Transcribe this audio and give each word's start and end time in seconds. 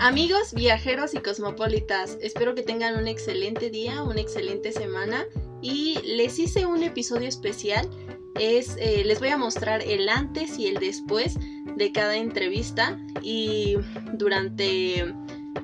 Amigos, 0.00 0.54
viajeros 0.54 1.12
y 1.14 1.18
cosmopolitas, 1.18 2.18
espero 2.20 2.54
que 2.54 2.62
tengan 2.62 2.96
un 2.96 3.08
excelente 3.08 3.68
día, 3.68 4.04
una 4.04 4.20
excelente 4.20 4.70
semana 4.70 5.26
y 5.60 5.98
les 6.04 6.38
hice 6.38 6.66
un 6.66 6.84
episodio 6.84 7.28
especial. 7.28 7.90
Es, 8.38 8.76
eh, 8.78 9.02
les 9.04 9.18
voy 9.18 9.30
a 9.30 9.36
mostrar 9.36 9.82
el 9.82 10.08
antes 10.08 10.56
y 10.56 10.68
el 10.68 10.76
después 10.76 11.36
de 11.76 11.90
cada 11.90 12.16
entrevista 12.16 12.96
y 13.22 13.76
durante 14.12 15.12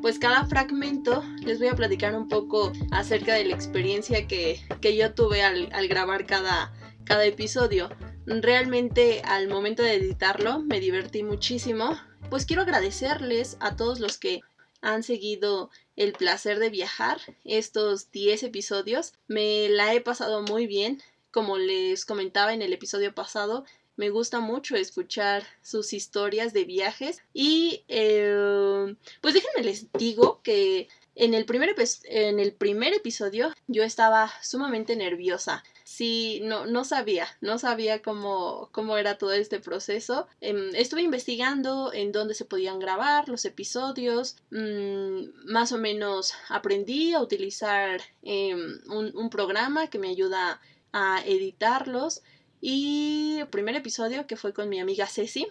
pues 0.02 0.18
cada 0.18 0.44
fragmento 0.46 1.22
les 1.44 1.60
voy 1.60 1.68
a 1.68 1.76
platicar 1.76 2.16
un 2.16 2.26
poco 2.26 2.72
acerca 2.90 3.34
de 3.34 3.44
la 3.44 3.54
experiencia 3.54 4.26
que, 4.26 4.58
yo 4.82 5.14
tuve 5.14 5.42
al, 5.42 5.88
grabar 5.88 6.26
cada, 6.26 6.72
cada 7.04 7.24
episodio. 7.24 7.88
Realmente 8.26 9.22
al 9.24 9.48
momento 9.48 9.84
de 9.84 9.94
editarlo 9.94 10.58
me 10.58 10.80
divertí 10.80 11.22
muchísimo. 11.22 11.96
Pues 12.34 12.46
quiero 12.46 12.62
agradecerles 12.62 13.56
a 13.60 13.76
todos 13.76 14.00
los 14.00 14.18
que 14.18 14.40
han 14.80 15.04
seguido 15.04 15.70
el 15.94 16.14
placer 16.14 16.58
de 16.58 16.68
viajar 16.68 17.20
estos 17.44 18.10
10 18.10 18.42
episodios. 18.42 19.12
Me 19.28 19.68
la 19.68 19.94
he 19.94 20.00
pasado 20.00 20.42
muy 20.42 20.66
bien. 20.66 21.00
Como 21.30 21.58
les 21.58 22.04
comentaba 22.04 22.52
en 22.52 22.60
el 22.60 22.72
episodio 22.72 23.14
pasado, 23.14 23.64
me 23.94 24.10
gusta 24.10 24.40
mucho 24.40 24.74
escuchar 24.74 25.44
sus 25.62 25.92
historias 25.92 26.52
de 26.52 26.64
viajes. 26.64 27.22
Y 27.32 27.84
eh, 27.86 28.96
pues 29.20 29.34
déjenme 29.34 29.62
les 29.62 29.92
digo 29.92 30.40
que 30.42 30.88
en 31.14 31.34
el, 31.34 31.44
primer 31.44 31.72
en 32.02 32.40
el 32.40 32.52
primer 32.52 32.94
episodio 32.94 33.52
yo 33.68 33.84
estaba 33.84 34.32
sumamente 34.42 34.96
nerviosa 34.96 35.62
sí, 35.84 36.40
no, 36.42 36.66
no 36.66 36.84
sabía, 36.84 37.28
no 37.40 37.58
sabía 37.58 38.02
cómo, 38.02 38.70
cómo 38.72 38.96
era 38.96 39.18
todo 39.18 39.32
este 39.32 39.60
proceso. 39.60 40.26
Em, 40.40 40.74
estuve 40.74 41.02
investigando 41.02 41.92
en 41.92 42.10
dónde 42.10 42.34
se 42.34 42.46
podían 42.46 42.80
grabar 42.80 43.28
los 43.28 43.44
episodios, 43.44 44.36
mm, 44.50 45.52
más 45.52 45.72
o 45.72 45.78
menos 45.78 46.32
aprendí 46.48 47.12
a 47.12 47.20
utilizar 47.20 48.00
em, 48.22 48.80
un, 48.88 49.16
un 49.16 49.30
programa 49.30 49.88
que 49.88 49.98
me 49.98 50.08
ayuda 50.08 50.60
a 50.92 51.22
editarlos. 51.24 52.22
Y 52.60 53.38
el 53.40 53.48
primer 53.48 53.76
episodio 53.76 54.26
que 54.26 54.36
fue 54.36 54.54
con 54.54 54.68
mi 54.70 54.80
amiga 54.80 55.06
Ceci, 55.06 55.46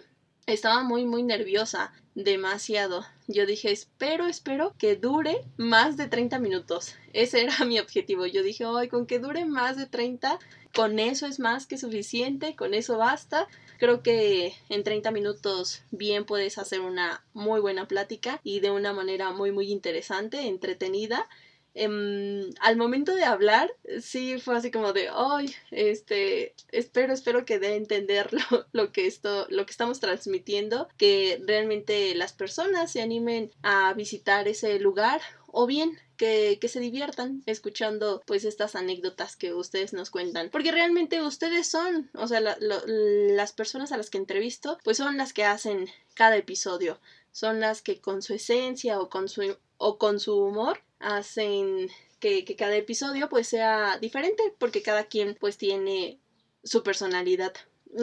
estaba 0.46 0.82
muy 0.82 1.04
muy 1.04 1.22
nerviosa, 1.22 1.92
demasiado. 2.14 3.04
Yo 3.26 3.46
dije, 3.46 3.70
espero, 3.72 4.26
espero 4.26 4.74
que 4.78 4.96
dure 4.96 5.44
más 5.56 5.96
de 5.96 6.08
30 6.08 6.38
minutos. 6.38 6.94
Ese 7.12 7.42
era 7.42 7.56
mi 7.66 7.78
objetivo. 7.78 8.26
Yo 8.26 8.42
dije, 8.42 8.64
hoy 8.64 8.88
con 8.88 9.06
que 9.06 9.18
dure 9.18 9.44
más 9.44 9.76
de 9.76 9.86
30, 9.86 10.38
con 10.74 10.98
eso 10.98 11.26
es 11.26 11.40
más 11.40 11.66
que 11.66 11.78
suficiente, 11.78 12.56
con 12.56 12.74
eso 12.74 12.98
basta. 12.98 13.48
Creo 13.78 14.02
que 14.02 14.54
en 14.68 14.84
30 14.84 15.10
minutos 15.10 15.82
bien 15.90 16.24
puedes 16.24 16.58
hacer 16.58 16.80
una 16.80 17.24
muy 17.32 17.60
buena 17.60 17.88
plática 17.88 18.40
y 18.44 18.60
de 18.60 18.70
una 18.70 18.92
manera 18.92 19.32
muy 19.32 19.50
muy 19.50 19.70
interesante, 19.70 20.46
entretenida 20.46 21.28
Em, 21.74 22.50
al 22.60 22.76
momento 22.76 23.14
de 23.16 23.24
hablar, 23.24 23.74
sí 24.00 24.38
fue 24.38 24.56
así 24.56 24.70
como 24.70 24.92
de, 24.92 25.08
ay, 25.12 25.52
este, 25.72 26.54
espero, 26.70 27.12
espero 27.12 27.44
que 27.44 27.58
dé 27.58 27.68
a 27.68 27.74
entender 27.74 28.30
lo, 28.72 28.92
que 28.92 29.06
esto, 29.06 29.46
lo 29.50 29.66
que 29.66 29.72
estamos 29.72 29.98
transmitiendo, 29.98 30.88
que 30.96 31.42
realmente 31.46 32.14
las 32.14 32.32
personas 32.32 32.92
se 32.92 33.02
animen 33.02 33.50
a 33.62 33.92
visitar 33.94 34.46
ese 34.46 34.78
lugar 34.78 35.20
o 35.48 35.66
bien 35.66 35.98
que, 36.16 36.58
que, 36.60 36.68
se 36.68 36.78
diviertan 36.78 37.42
escuchando 37.46 38.22
pues 38.24 38.44
estas 38.44 38.76
anécdotas 38.76 39.34
que 39.34 39.52
ustedes 39.52 39.92
nos 39.92 40.10
cuentan. 40.10 40.50
Porque 40.50 40.70
realmente 40.70 41.22
ustedes 41.22 41.66
son, 41.66 42.08
o 42.14 42.28
sea, 42.28 42.40
las 42.40 43.52
personas 43.52 43.90
a 43.90 43.96
las 43.96 44.10
que 44.10 44.18
entrevisto 44.18 44.78
pues 44.84 44.96
son 44.98 45.16
las 45.16 45.32
que 45.32 45.44
hacen 45.44 45.88
cada 46.14 46.36
episodio. 46.36 47.00
Son 47.32 47.58
las 47.58 47.82
que 47.82 48.00
con 48.00 48.22
su 48.22 48.34
esencia 48.34 49.00
o 49.00 49.08
con 49.10 49.28
su, 49.28 49.56
o 49.76 49.98
con 49.98 50.20
su 50.20 50.38
humor 50.38 50.80
hacen 51.04 51.88
que, 52.20 52.44
cada 52.56 52.76
episodio 52.76 53.28
pues 53.28 53.48
sea 53.48 53.98
diferente 53.98 54.42
porque 54.58 54.82
cada 54.82 55.04
quien 55.04 55.36
pues 55.38 55.58
tiene 55.58 56.18
su 56.62 56.82
personalidad. 56.82 57.52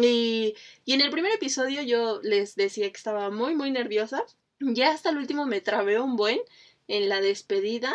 Y, 0.01 0.55
y 0.85 0.93
en 0.93 1.01
el 1.01 1.09
primer 1.09 1.33
episodio 1.33 1.81
yo 1.81 2.21
les 2.23 2.55
decía 2.55 2.89
que 2.89 2.97
estaba 2.97 3.29
muy 3.29 3.55
muy 3.55 3.71
nerviosa. 3.71 4.23
Ya 4.59 4.91
hasta 4.91 5.09
el 5.09 5.17
último 5.17 5.45
me 5.45 5.61
trabé 5.61 5.99
un 5.99 6.15
buen 6.15 6.39
en 6.87 7.09
la 7.09 7.19
despedida, 7.19 7.93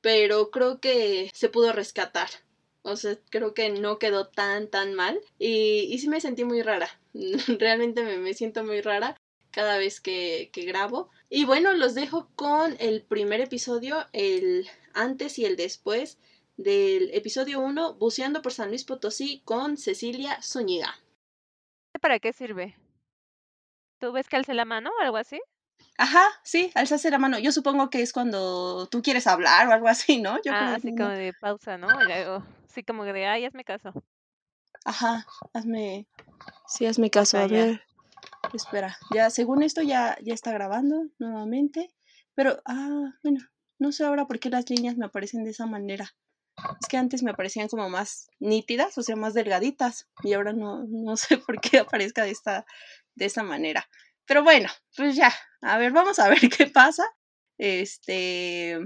pero 0.00 0.50
creo 0.50 0.80
que 0.80 1.30
se 1.34 1.48
pudo 1.50 1.72
rescatar. 1.72 2.30
O 2.82 2.96
sea, 2.96 3.18
creo 3.28 3.52
que 3.52 3.68
no 3.68 3.98
quedó 3.98 4.28
tan, 4.28 4.68
tan 4.68 4.94
mal. 4.94 5.20
Y, 5.38 5.88
y 5.92 5.98
sí 5.98 6.08
me 6.08 6.22
sentí 6.22 6.44
muy 6.44 6.62
rara. 6.62 6.88
Realmente 7.58 8.02
me, 8.02 8.16
me 8.16 8.32
siento 8.32 8.64
muy 8.64 8.80
rara 8.80 9.20
cada 9.50 9.78
vez 9.78 10.00
que, 10.00 10.50
grabo. 10.54 11.10
Y 11.28 11.44
bueno, 11.44 11.72
los 11.74 11.94
dejo 11.94 12.28
con 12.34 12.76
el 12.78 13.02
primer 13.02 13.40
episodio, 13.40 14.06
el 14.12 14.68
antes 14.94 15.38
y 15.38 15.44
el 15.44 15.56
después 15.56 16.18
del 16.56 17.10
episodio 17.14 17.60
1, 17.60 17.94
Buceando 17.94 18.42
por 18.42 18.52
San 18.52 18.68
Luis 18.68 18.84
Potosí 18.84 19.42
con 19.44 19.76
Cecilia 19.76 20.40
Zúñiga. 20.42 20.98
¿Para 22.00 22.18
qué 22.18 22.32
sirve? 22.32 22.76
¿Tú 23.98 24.12
ves 24.12 24.28
que 24.28 24.36
alce 24.36 24.54
la 24.54 24.64
mano 24.64 24.90
o 24.90 25.02
algo 25.02 25.16
así? 25.16 25.40
Ajá, 25.98 26.24
sí, 26.42 26.70
alzarse 26.74 27.10
la 27.10 27.18
mano. 27.18 27.38
Yo 27.38 27.52
supongo 27.52 27.90
que 27.90 28.00
es 28.00 28.12
cuando 28.12 28.88
tú 28.88 29.02
quieres 29.02 29.26
hablar 29.26 29.68
o 29.68 29.72
algo 29.72 29.88
así, 29.88 30.20
¿no? 30.20 30.40
Yo 30.42 30.52
ah, 30.52 30.74
así 30.74 30.94
como 30.94 31.10
de 31.10 31.34
pausa, 31.34 31.76
¿no? 31.76 31.88
sí, 32.68 32.82
como 32.82 33.04
de, 33.04 33.26
ay, 33.26 33.44
hazme 33.44 33.64
caso. 33.64 33.92
Ajá, 34.84 35.26
hazme, 35.52 36.06
sí, 36.66 36.86
hazme 36.86 37.10
caso, 37.10 37.38
a 37.38 37.46
ver. 37.46 37.82
Espera, 38.52 38.98
ya 39.14 39.30
según 39.30 39.62
esto 39.62 39.82
ya, 39.82 40.16
ya 40.22 40.34
está 40.34 40.52
grabando 40.52 41.06
nuevamente. 41.18 41.90
Pero, 42.34 42.60
ah, 42.64 43.12
bueno, 43.22 43.40
no 43.78 43.92
sé 43.92 44.04
ahora 44.04 44.26
por 44.26 44.38
qué 44.38 44.50
las 44.50 44.68
líneas 44.68 44.96
me 44.96 45.06
aparecen 45.06 45.44
de 45.44 45.50
esa 45.50 45.66
manera. 45.66 46.14
Es 46.80 46.88
que 46.88 46.96
antes 46.96 47.22
me 47.22 47.30
aparecían 47.30 47.68
como 47.68 47.88
más 47.88 48.28
nítidas, 48.38 48.96
o 48.98 49.02
sea, 49.02 49.16
más 49.16 49.34
delgaditas. 49.34 50.08
Y 50.22 50.34
ahora 50.34 50.52
no, 50.52 50.84
no 50.88 51.16
sé 51.16 51.38
por 51.38 51.60
qué 51.60 51.78
aparezca 51.78 52.24
de 52.24 52.30
esta, 52.30 52.66
de 53.14 53.24
esta 53.24 53.42
manera. 53.42 53.88
Pero 54.26 54.42
bueno, 54.44 54.68
pues 54.96 55.16
ya. 55.16 55.32
A 55.62 55.78
ver, 55.78 55.92
vamos 55.92 56.18
a 56.18 56.28
ver 56.28 56.40
qué 56.56 56.66
pasa. 56.66 57.04
Este. 57.58 58.78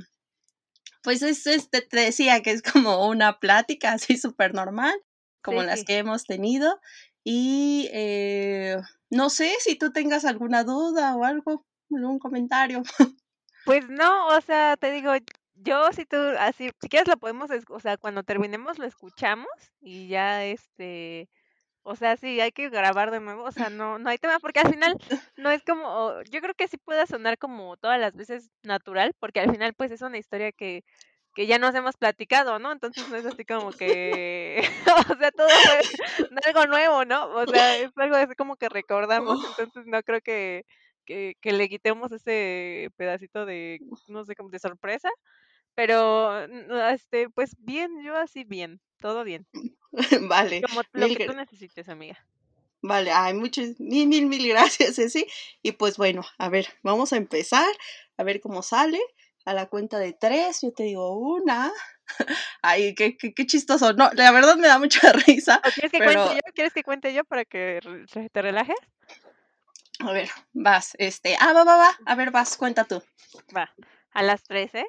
Pues 1.02 1.22
es, 1.22 1.46
este, 1.46 1.82
te 1.82 2.00
decía 2.00 2.40
que 2.42 2.50
es 2.50 2.62
como 2.62 3.06
una 3.06 3.38
plática 3.38 3.92
así 3.92 4.16
súper 4.16 4.54
normal, 4.54 4.94
como 5.42 5.62
las 5.62 5.84
que 5.84 5.98
hemos 5.98 6.24
tenido. 6.24 6.80
Y 7.24 7.88
eh, 7.92 8.76
no 9.10 9.30
sé 9.30 9.54
si 9.60 9.76
tú 9.76 9.92
tengas 9.92 10.24
alguna 10.24 10.62
duda 10.62 11.16
o 11.16 11.24
algo, 11.24 11.64
algún 11.90 12.18
comentario. 12.18 12.82
Pues 13.64 13.88
no, 13.88 14.26
o 14.26 14.40
sea, 14.42 14.76
te 14.76 14.90
digo, 14.90 15.12
yo 15.54 15.90
si 15.92 16.04
tú, 16.04 16.18
así, 16.38 16.70
si 16.82 16.88
quieres 16.90 17.08
lo 17.08 17.16
podemos, 17.16 17.48
o 17.70 17.80
sea, 17.80 17.96
cuando 17.96 18.22
terminemos 18.22 18.78
lo 18.78 18.84
escuchamos 18.84 19.48
y 19.80 20.08
ya, 20.08 20.44
este, 20.44 21.30
o 21.82 21.96
sea, 21.96 22.18
sí, 22.18 22.40
hay 22.40 22.52
que 22.52 22.68
grabar 22.68 23.10
de 23.10 23.20
nuevo, 23.20 23.44
o 23.44 23.52
sea, 23.52 23.70
no, 23.70 23.98
no 23.98 24.10
hay 24.10 24.18
tema, 24.18 24.38
porque 24.38 24.60
al 24.60 24.70
final 24.70 24.98
no 25.38 25.50
es 25.50 25.62
como, 25.62 26.20
yo 26.30 26.40
creo 26.42 26.54
que 26.54 26.68
sí 26.68 26.76
puede 26.76 27.06
sonar 27.06 27.38
como 27.38 27.78
todas 27.78 27.98
las 27.98 28.14
veces 28.14 28.50
natural, 28.62 29.14
porque 29.18 29.40
al 29.40 29.50
final 29.50 29.72
pues 29.74 29.90
es 29.90 30.02
una 30.02 30.18
historia 30.18 30.52
que 30.52 30.84
que 31.34 31.46
ya 31.46 31.58
nos 31.58 31.74
hemos 31.74 31.96
platicado, 31.96 32.58
¿no? 32.58 32.72
Entonces 32.72 33.08
no 33.08 33.16
es 33.16 33.26
así 33.26 33.44
como 33.44 33.72
que, 33.72 34.62
o 35.10 35.18
sea, 35.18 35.30
todo 35.32 35.48
fue 35.48 36.28
algo 36.46 36.66
nuevo, 36.66 37.04
¿no? 37.04 37.26
O 37.34 37.46
sea, 37.46 37.76
es 37.78 37.90
algo 37.96 38.16
así 38.16 38.34
como 38.34 38.56
que 38.56 38.68
recordamos, 38.68 39.44
entonces 39.50 39.84
no 39.86 40.02
creo 40.02 40.20
que, 40.20 40.64
que, 41.04 41.36
que 41.40 41.52
le 41.52 41.68
quitemos 41.68 42.12
ese 42.12 42.90
pedacito 42.96 43.44
de, 43.46 43.80
no 44.08 44.24
sé, 44.24 44.36
como 44.36 44.50
de 44.50 44.58
sorpresa, 44.60 45.10
pero, 45.74 46.44
este, 46.90 47.28
pues 47.30 47.56
bien, 47.58 48.02
yo 48.04 48.16
así 48.16 48.44
bien, 48.44 48.80
todo 49.00 49.24
bien. 49.24 49.46
Vale. 50.28 50.62
Como 50.62 50.82
lo 50.92 51.08
que 51.08 51.26
tú 51.26 51.34
necesites, 51.34 51.88
amiga. 51.88 52.24
Vale, 52.80 53.10
ay, 53.10 53.34
muchas, 53.34 53.80
mil, 53.80 54.06
mil, 54.06 54.26
mil 54.26 54.46
gracias, 54.46 54.96
Ceci. 54.96 55.26
Y 55.62 55.72
pues 55.72 55.96
bueno, 55.96 56.22
a 56.38 56.48
ver, 56.48 56.68
vamos 56.82 57.12
a 57.12 57.16
empezar, 57.16 57.72
a 58.18 58.22
ver 58.22 58.40
cómo 58.40 58.62
sale 58.62 59.00
a 59.44 59.54
la 59.54 59.66
cuenta 59.66 59.98
de 59.98 60.12
tres, 60.12 60.60
yo 60.62 60.72
te 60.72 60.84
digo 60.84 61.16
una. 61.16 61.72
Ay, 62.62 62.94
qué, 62.94 63.16
qué, 63.16 63.46
chistoso. 63.46 63.92
No, 63.92 64.10
la 64.12 64.32
verdad 64.32 64.56
me 64.56 64.68
da 64.68 64.78
mucha 64.78 65.12
risa. 65.26 65.60
¿Quieres 65.74 65.92
que 65.92 65.98
cuente 65.98 66.34
yo? 66.34 66.52
¿Quieres 66.54 66.72
que 66.72 66.82
cuente 66.82 67.14
yo 67.14 67.24
para 67.24 67.44
que 67.44 67.80
te 68.32 68.42
relajes? 68.42 68.76
A 70.00 70.12
ver, 70.12 70.28
vas, 70.52 70.94
este, 70.98 71.36
ah, 71.38 71.52
va, 71.52 71.64
va, 71.64 71.76
va, 71.76 71.98
a 72.04 72.14
ver, 72.16 72.30
vas, 72.30 72.56
cuenta 72.56 72.84
tú. 72.84 73.02
Va, 73.56 73.72
a 74.12 74.22
las 74.22 74.42
tres, 74.42 74.74
¿eh? 74.74 74.86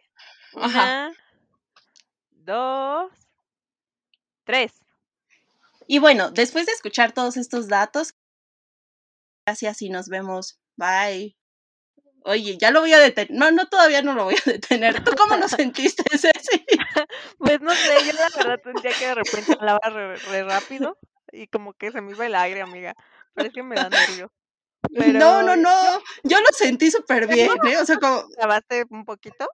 Una, 0.54 1.14
dos, 2.32 3.12
tres. 4.44 4.74
Y 5.88 6.00
bueno, 6.00 6.32
después 6.32 6.66
de 6.66 6.72
escuchar 6.72 7.12
todos 7.12 7.38
estos 7.38 7.68
datos, 7.68 8.16
gracias 9.46 9.82
y 9.84 9.90
nos 9.90 10.10
vemos. 10.10 10.60
Bye. 10.76 11.38
Oye, 12.28 12.58
ya 12.58 12.72
lo 12.72 12.80
voy 12.82 12.92
a 12.92 13.00
detener. 13.00 13.30
No, 13.32 13.52
no, 13.52 13.68
todavía 13.68 14.02
no 14.02 14.16
lo 14.16 14.24
voy 14.24 14.36
a 14.36 14.50
detener. 14.52 15.04
¿Tú 15.04 15.12
cómo 15.16 15.38
lo 15.38 15.48
sentiste, 15.48 16.04
Ceci? 16.18 16.66
Pues 17.38 17.62
no 17.62 17.72
sé, 17.74 17.94
yo 18.06 18.14
la 18.14 18.30
verdad 18.36 18.60
sentía 18.64 18.92
que 18.98 19.06
de 19.08 19.16
repente 19.16 19.54
hablaba 19.54 19.80
re, 19.90 20.44
rápido 20.44 20.98
y 21.32 21.48
como 21.48 21.74
que 21.74 21.92
se 21.92 22.02
me 22.02 22.12
iba 22.12 22.26
el 22.26 22.34
aire, 22.36 22.62
amiga. 22.62 22.96
Pero 23.36 23.48
es 23.50 23.54
que 23.54 23.62
me 23.62 23.76
da 23.76 23.90
nervio. 23.90 24.32
no, 24.90 25.44
no, 25.44 25.56
no. 25.56 26.02
Yo 26.24 26.40
lo 26.40 26.48
sentí 26.52 26.90
súper 26.90 27.28
bien, 27.28 27.52
¿eh? 27.68 27.78
O 27.78 27.86
sea, 27.86 27.98
como. 27.98 28.28
Grabaste 28.38 28.86
un 28.90 29.06
poquito, 29.06 29.48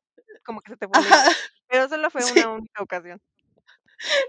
como 0.46 0.62
que 0.62 0.72
se 0.72 0.78
te 0.78 0.88
fue. 0.88 1.02
Pero 1.68 1.90
solo 1.90 2.10
fue 2.10 2.24
una 2.24 2.50
única 2.50 2.84
ocasión. 2.84 3.20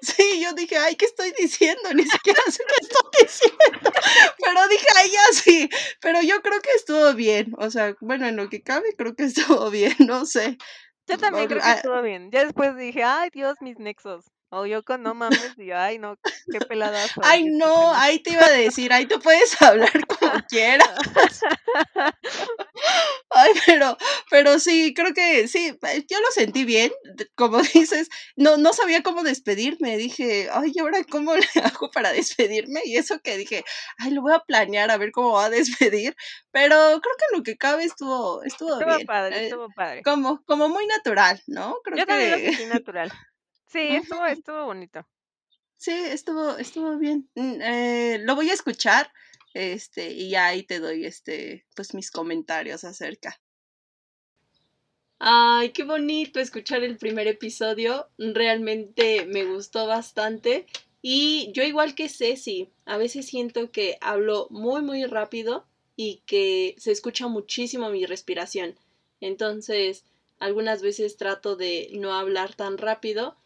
Sí, 0.02 0.40
yo 0.42 0.52
dije, 0.52 0.76
ay, 0.76 0.96
¿qué 0.96 1.06
estoy 1.06 1.32
diciendo? 1.38 1.92
Ni 1.94 2.04
siquiera 2.04 2.40
sé 2.48 2.62
qué 2.66 2.74
estoy 2.82 3.10
diciendo. 3.22 3.90
Pero 4.44 4.68
dije, 4.68 4.86
ay, 4.96 5.10
ya 5.10 5.24
sí. 5.32 5.68
Pero 6.00 6.20
yo 6.22 6.42
creo 6.42 6.60
que 6.60 6.70
estuvo 6.72 7.14
bien. 7.14 7.52
O 7.58 7.70
sea, 7.70 7.94
bueno, 8.00 8.26
en 8.26 8.36
lo 8.36 8.48
que 8.48 8.62
cabe, 8.62 8.94
creo 8.96 9.14
que 9.14 9.24
estuvo 9.24 9.70
bien. 9.70 9.94
No 10.00 10.26
sé. 10.26 10.58
Yo 11.06 11.18
también 11.18 11.46
creo 11.48 11.60
que 11.60 11.66
ah 11.66 11.74
estuvo 11.74 12.00
bien. 12.02 12.30
Ya 12.30 12.44
después 12.44 12.76
dije, 12.76 13.02
ay, 13.02 13.30
Dios, 13.32 13.56
mis 13.60 13.78
nexos. 13.78 14.24
O 14.54 14.66
yo 14.66 14.82
con 14.82 15.02
no 15.02 15.14
mames, 15.14 15.54
y 15.56 15.70
ay, 15.70 15.98
no, 15.98 16.16
qué 16.50 16.58
pelada. 16.68 17.02
Ay, 17.22 17.44
no, 17.44 17.94
ahí 17.94 18.18
te 18.18 18.32
iba 18.32 18.44
a 18.44 18.50
decir, 18.50 18.92
ahí 18.92 19.06
tú 19.06 19.18
puedes 19.18 19.60
hablar 19.62 19.90
como 20.40 20.46
quieras. 20.48 21.40
Ay, 23.30 23.52
pero, 23.66 23.96
pero 24.30 24.58
sí, 24.58 24.92
creo 24.94 25.14
que 25.14 25.48
sí, 25.48 25.78
eh, 25.82 26.06
yo 26.08 26.20
lo 26.20 26.26
sentí 26.32 26.64
bien, 26.64 26.92
como 27.34 27.58
dices, 27.74 28.08
no, 28.36 28.56
no 28.56 28.72
sabía 28.72 29.02
cómo 29.02 29.22
despedirme, 29.22 29.96
dije, 29.96 30.48
ay, 30.52 30.72
ahora 30.80 30.98
cómo 31.04 31.34
le 31.34 31.46
hago 31.64 31.90
para 31.90 32.12
despedirme? 32.12 32.80
Y 32.84 32.96
eso 32.96 33.20
que 33.20 33.36
dije, 33.36 33.64
ay, 33.98 34.10
lo 34.10 34.22
voy 34.22 34.34
a 34.34 34.40
planear 34.40 34.90
a 34.90 34.98
ver 34.98 35.12
cómo 35.12 35.32
va 35.32 35.46
a 35.46 35.50
despedir, 35.50 36.16
pero 36.50 36.76
creo 36.76 37.00
que 37.00 37.36
lo 37.36 37.42
que 37.42 37.56
cabe 37.56 37.84
estuvo, 37.84 38.42
estuvo, 38.42 38.78
estuvo 38.78 38.96
bien. 38.96 39.06
padre, 39.06 39.36
eh, 39.38 39.44
estuvo 39.44 39.68
padre. 39.74 40.02
Como, 40.02 40.42
como 40.44 40.68
muy 40.68 40.86
natural, 40.86 41.40
¿no? 41.46 41.76
Creo 41.84 41.98
yo 41.98 42.06
que... 42.06 42.12
también 42.12 42.30
lo 42.30 42.38
sentí 42.38 42.66
natural. 42.66 43.12
Sí, 43.66 43.96
estuvo, 43.96 44.26
estuvo 44.26 44.66
bonito. 44.66 45.06
Sí, 45.82 45.90
estuvo, 45.90 46.58
estuvo 46.58 46.96
bien. 46.96 47.28
Mm, 47.34 47.60
eh, 47.60 48.18
lo 48.22 48.36
voy 48.36 48.50
a 48.50 48.54
escuchar, 48.54 49.10
este, 49.54 50.12
y 50.12 50.34
ahí 50.34 50.62
te 50.62 50.80
doy 50.80 51.04
este, 51.04 51.66
pues 51.74 51.94
mis 51.94 52.10
comentarios 52.10 52.84
acerca. 52.84 53.40
Ay, 55.18 55.70
qué 55.70 55.84
bonito 55.84 56.40
escuchar 56.40 56.82
el 56.82 56.96
primer 56.96 57.28
episodio. 57.28 58.08
Realmente 58.18 59.24
me 59.26 59.44
gustó 59.44 59.86
bastante. 59.86 60.66
Y 61.00 61.52
yo 61.52 61.62
igual 61.62 61.94
que 61.94 62.08
Ceci, 62.08 62.70
a 62.86 62.96
veces 62.96 63.26
siento 63.26 63.70
que 63.70 63.98
hablo 64.00 64.48
muy 64.50 64.82
muy 64.82 65.04
rápido 65.04 65.64
y 65.94 66.22
que 66.26 66.74
se 66.78 66.90
escucha 66.90 67.28
muchísimo 67.28 67.88
mi 67.90 68.04
respiración. 68.06 68.74
Entonces, 69.20 70.04
algunas 70.40 70.82
veces 70.82 71.16
trato 71.16 71.54
de 71.54 71.90
no 71.92 72.14
hablar 72.14 72.54
tan 72.56 72.78
rápido 72.78 73.36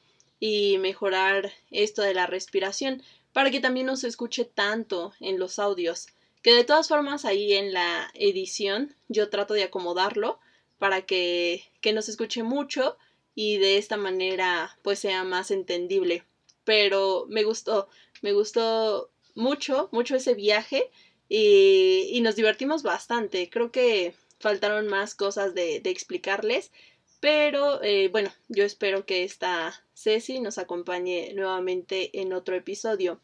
y 0.41 0.79
mejorar 0.79 1.53
esto 1.71 2.03
de 2.03 2.15
la 2.15 2.27
respiración 2.27 3.03
para 3.37 3.51
que 3.51 3.61
también 3.61 3.85
no 3.85 3.97
se 3.97 4.09
escuche 4.09 4.47
tanto 4.47 5.13
en 5.21 5.39
los 5.39 5.59
audios. 5.59 6.07
Que 6.41 6.55
de 6.55 6.65
todas 6.65 6.89
formas 6.89 7.27
ahí 7.27 7.53
en 7.53 7.75
la 7.75 8.11
edición 8.15 8.97
yo 9.09 9.29
trato 9.29 9.53
de 9.53 9.63
acomodarlo 9.63 10.39
para 10.79 11.03
que, 11.03 11.63
que 11.83 11.93
no 11.93 12.01
se 12.01 12.13
escuche 12.13 12.43
mucho 12.43 12.97
y 13.35 13.59
de 13.59 13.77
esta 13.77 13.99
manera 13.99 14.79
pues 14.81 15.01
sea 15.01 15.23
más 15.23 15.51
entendible. 15.51 16.25
Pero 16.65 17.27
me 17.29 17.45
gustó, 17.45 17.91
me 18.23 18.33
gustó 18.33 19.11
mucho, 19.35 19.91
mucho 19.93 20.17
ese 20.17 20.33
viaje 20.33 20.91
y, 21.29 22.09
y 22.13 22.23
nos 22.23 22.37
divertimos 22.37 22.83
bastante. 22.83 23.51
Creo 23.51 23.71
que 23.71 24.15
faltaron 24.41 24.87
más 24.89 25.15
cosas 25.15 25.55
de, 25.55 25.81
de 25.81 25.91
explicarles, 25.91 26.73
pero 27.21 27.83
eh, 27.83 28.09
bueno, 28.09 28.31
yo 28.49 28.65
espero 28.65 29.07
que 29.07 29.25
esta 29.25 29.75
Ceci 29.95 30.41
nos 30.41 30.59
acompañe 30.59 31.33
nuevamente 31.35 32.21
en 32.21 32.33
otro 32.33 32.55
episodio. 32.55 33.21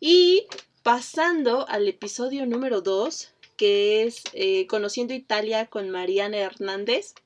Y 0.00 0.46
pasando 0.82 1.68
al 1.68 1.88
episodio 1.88 2.46
número 2.46 2.80
2, 2.80 3.32
que 3.56 4.02
es 4.02 4.24
eh, 4.32 4.66
Conociendo 4.66 5.14
Italia 5.14 5.66
con 5.66 5.90
Mariana 5.90 6.38
Hernández. 6.38 7.14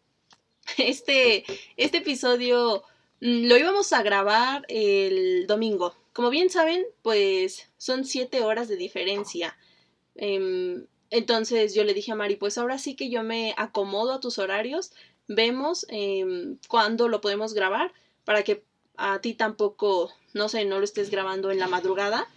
Este, 0.79 1.45
este 1.77 1.99
episodio 1.99 2.83
mm, 3.21 3.47
lo 3.47 3.57
íbamos 3.57 3.93
a 3.93 4.03
grabar 4.03 4.65
el 4.69 5.47
domingo. 5.47 5.95
Como 6.12 6.29
bien 6.29 6.51
saben, 6.51 6.85
pues 7.03 7.71
son 7.77 8.05
siete 8.05 8.43
horas 8.43 8.67
de 8.67 8.77
diferencia. 8.77 9.57
Em, 10.17 10.87
entonces 11.11 11.75
yo 11.75 11.85
le 11.85 11.95
dije 11.95 12.12
a 12.12 12.17
Mari, 12.17 12.37
pues 12.37 12.59
ahora 12.59 12.79
sí 12.79 12.97
que 12.97 13.11
yo 13.11 13.23
me 13.23 13.55
acomodo 13.57 14.12
a 14.12 14.21
tus 14.21 14.39
horarios 14.39 14.93
vemos 15.28 15.87
eh, 15.88 16.56
cuándo 16.69 17.08
lo 17.08 17.20
podemos 17.20 17.55
grabar 17.55 17.93
para 18.25 18.43
que 18.43 18.64
a 18.96 19.20
ti 19.20 19.34
tampoco, 19.34 20.11
no 20.34 20.49
sé, 20.49 20.64
no 20.64 20.78
lo 20.78 20.84
estés 20.84 21.11
grabando 21.11 21.50
en 21.50 21.58
la 21.58 21.69
madrugada. 21.69 22.28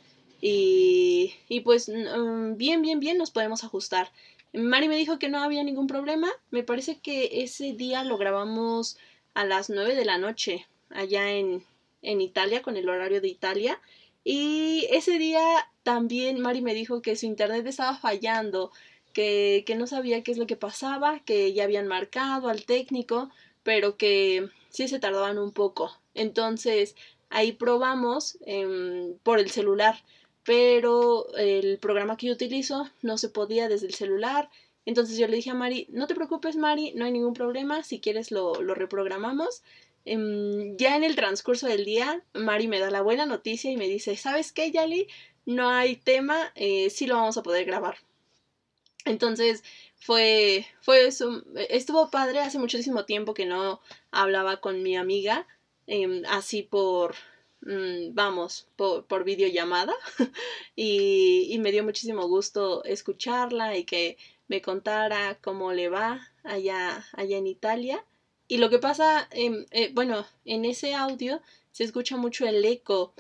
Y, 0.42 1.34
y 1.48 1.62
pues 1.62 1.90
mm, 1.90 2.56
bien, 2.56 2.82
bien, 2.82 3.00
bien 3.00 3.18
nos 3.18 3.32
podemos 3.32 3.64
ajustar. 3.64 4.12
Mari 4.54 4.88
me 4.88 4.96
dijo 4.96 5.20
que 5.20 5.30
no 5.30 5.42
había 5.42 5.64
ningún 5.64 5.88
problema. 5.88 6.30
Me 6.50 6.64
parece 6.64 7.00
que 7.00 7.44
ese 7.44 7.74
día 7.74 8.04
lo 8.04 8.18
grabamos 8.18 8.98
a 9.34 9.46
las 9.46 9.70
9 9.70 9.96
de 9.96 10.06
la 10.06 10.18
noche 10.18 10.68
allá 10.90 11.32
en, 11.32 11.64
en 12.02 12.22
Italia, 12.22 12.62
con 12.62 12.78
el 12.78 12.90
horario 12.90 13.22
de 13.22 13.28
Italia. 13.28 13.80
Y 14.24 14.88
ese 14.92 15.18
día 15.18 15.42
también 15.84 16.40
Mari 16.40 16.62
me 16.62 16.74
dijo 16.74 17.02
que 17.02 17.16
su 17.16 17.26
internet 17.26 17.66
estaba 17.66 17.98
fallando 17.98 18.72
que, 19.14 19.64
no 19.78 19.88
sabía 19.88 20.24
qué 20.24 20.32
es 20.32 20.38
lo 20.38 20.48
que 20.48 20.56
pasaba, 20.56 21.20
que 21.26 21.54
ya 21.54 21.64
habían 21.64 21.88
marcado 21.88 22.50
al 22.50 22.66
técnico, 22.66 23.30
pero 23.64 23.98
que 23.98 24.50
sí 24.70 24.88
se 24.88 25.00
tardaban 25.00 25.38
un 25.38 25.52
poco. 25.52 25.92
Entonces 26.14 26.96
ahí 27.30 27.52
probamos 27.52 28.38
em, 28.46 29.18
por 29.24 29.40
el 29.40 29.50
celular, 29.52 30.04
pero 30.44 31.28
el 31.36 31.78
programa 31.80 32.18
que 32.18 32.28
yo 32.28 32.34
utilizo 32.34 32.90
no 33.02 33.18
se 33.18 33.30
podía 33.30 33.68
desde 33.70 33.88
el 33.88 33.94
celular. 33.94 34.50
Entonces 34.86 35.18
yo 35.18 35.28
le 35.28 35.36
dije 35.36 35.52
a 35.52 35.56
Mari, 35.56 35.88
no 35.92 36.08
te 36.08 36.16
preocupes 36.16 36.56
Mari, 36.56 36.94
no 36.96 37.06
hay 37.06 37.12
ningún 37.12 37.34
problema, 37.34 37.84
si 37.84 38.00
quieres 38.00 38.32
lo, 38.32 38.54
reprogramamos. 38.56 39.64
Em, 40.06 40.78
ya 40.78 40.96
en 40.96 41.04
el 41.04 41.16
transcurso 41.16 41.68
del 41.68 41.86
día, 41.86 42.24
Mari 42.34 42.68
me 42.68 42.80
da 42.80 42.90
la 42.90 43.02
buena 43.02 43.26
noticia 43.26 43.72
y 43.72 43.78
me 43.78 43.88
dice, 43.88 44.16
¿sabes 44.18 44.52
qué, 44.52 44.72
Yali? 44.72 45.08
No 45.46 45.70
hay 45.70 45.98
tema, 45.98 46.52
eh, 46.56 46.90
sí 46.90 47.08
lo 47.08 47.16
vamos 47.16 47.38
a 47.38 47.44
poder 47.44 47.66
grabar. 47.66 47.98
Entonces 49.10 49.64
fue, 49.96 50.66
fue 50.82 51.08
eso, 51.08 51.44
estuvo 51.70 52.12
padre, 52.12 52.40
hace 52.40 52.60
muchísimo 52.60 53.06
tiempo 53.06 53.34
que 53.34 53.46
no 53.48 53.82
hablaba 54.12 54.62
con 54.62 54.84
mi 54.84 54.96
amiga, 54.96 55.48
em, 55.88 56.24
así 56.30 56.62
por, 56.62 57.16
mm, 57.62 58.14
vamos, 58.14 58.68
por, 58.76 59.06
por 59.06 59.24
videollamada, 59.24 59.96
y, 60.76 61.48
y 61.50 61.58
me 61.58 61.72
dio 61.72 61.84
muchísimo 61.84 62.28
gusto 62.28 62.84
escucharla 62.84 63.78
y 63.78 63.84
que 63.84 64.18
me 64.48 64.62
contara 64.62 65.40
cómo 65.42 65.74
le 65.74 65.90
va 65.90 66.32
allá, 66.44 67.06
allá 67.14 67.38
en 67.38 67.48
Italia. 67.48 68.06
Y 68.48 68.58
lo 68.58 68.70
que 68.70 68.80
pasa, 68.80 69.28
eh, 69.32 69.92
bueno, 69.94 70.26
en 70.46 70.66
ese 70.66 70.94
audio 70.94 71.42
se 71.72 71.84
escucha 71.84 72.16
mucho 72.16 72.46
el 72.48 72.64
eco, 72.64 73.14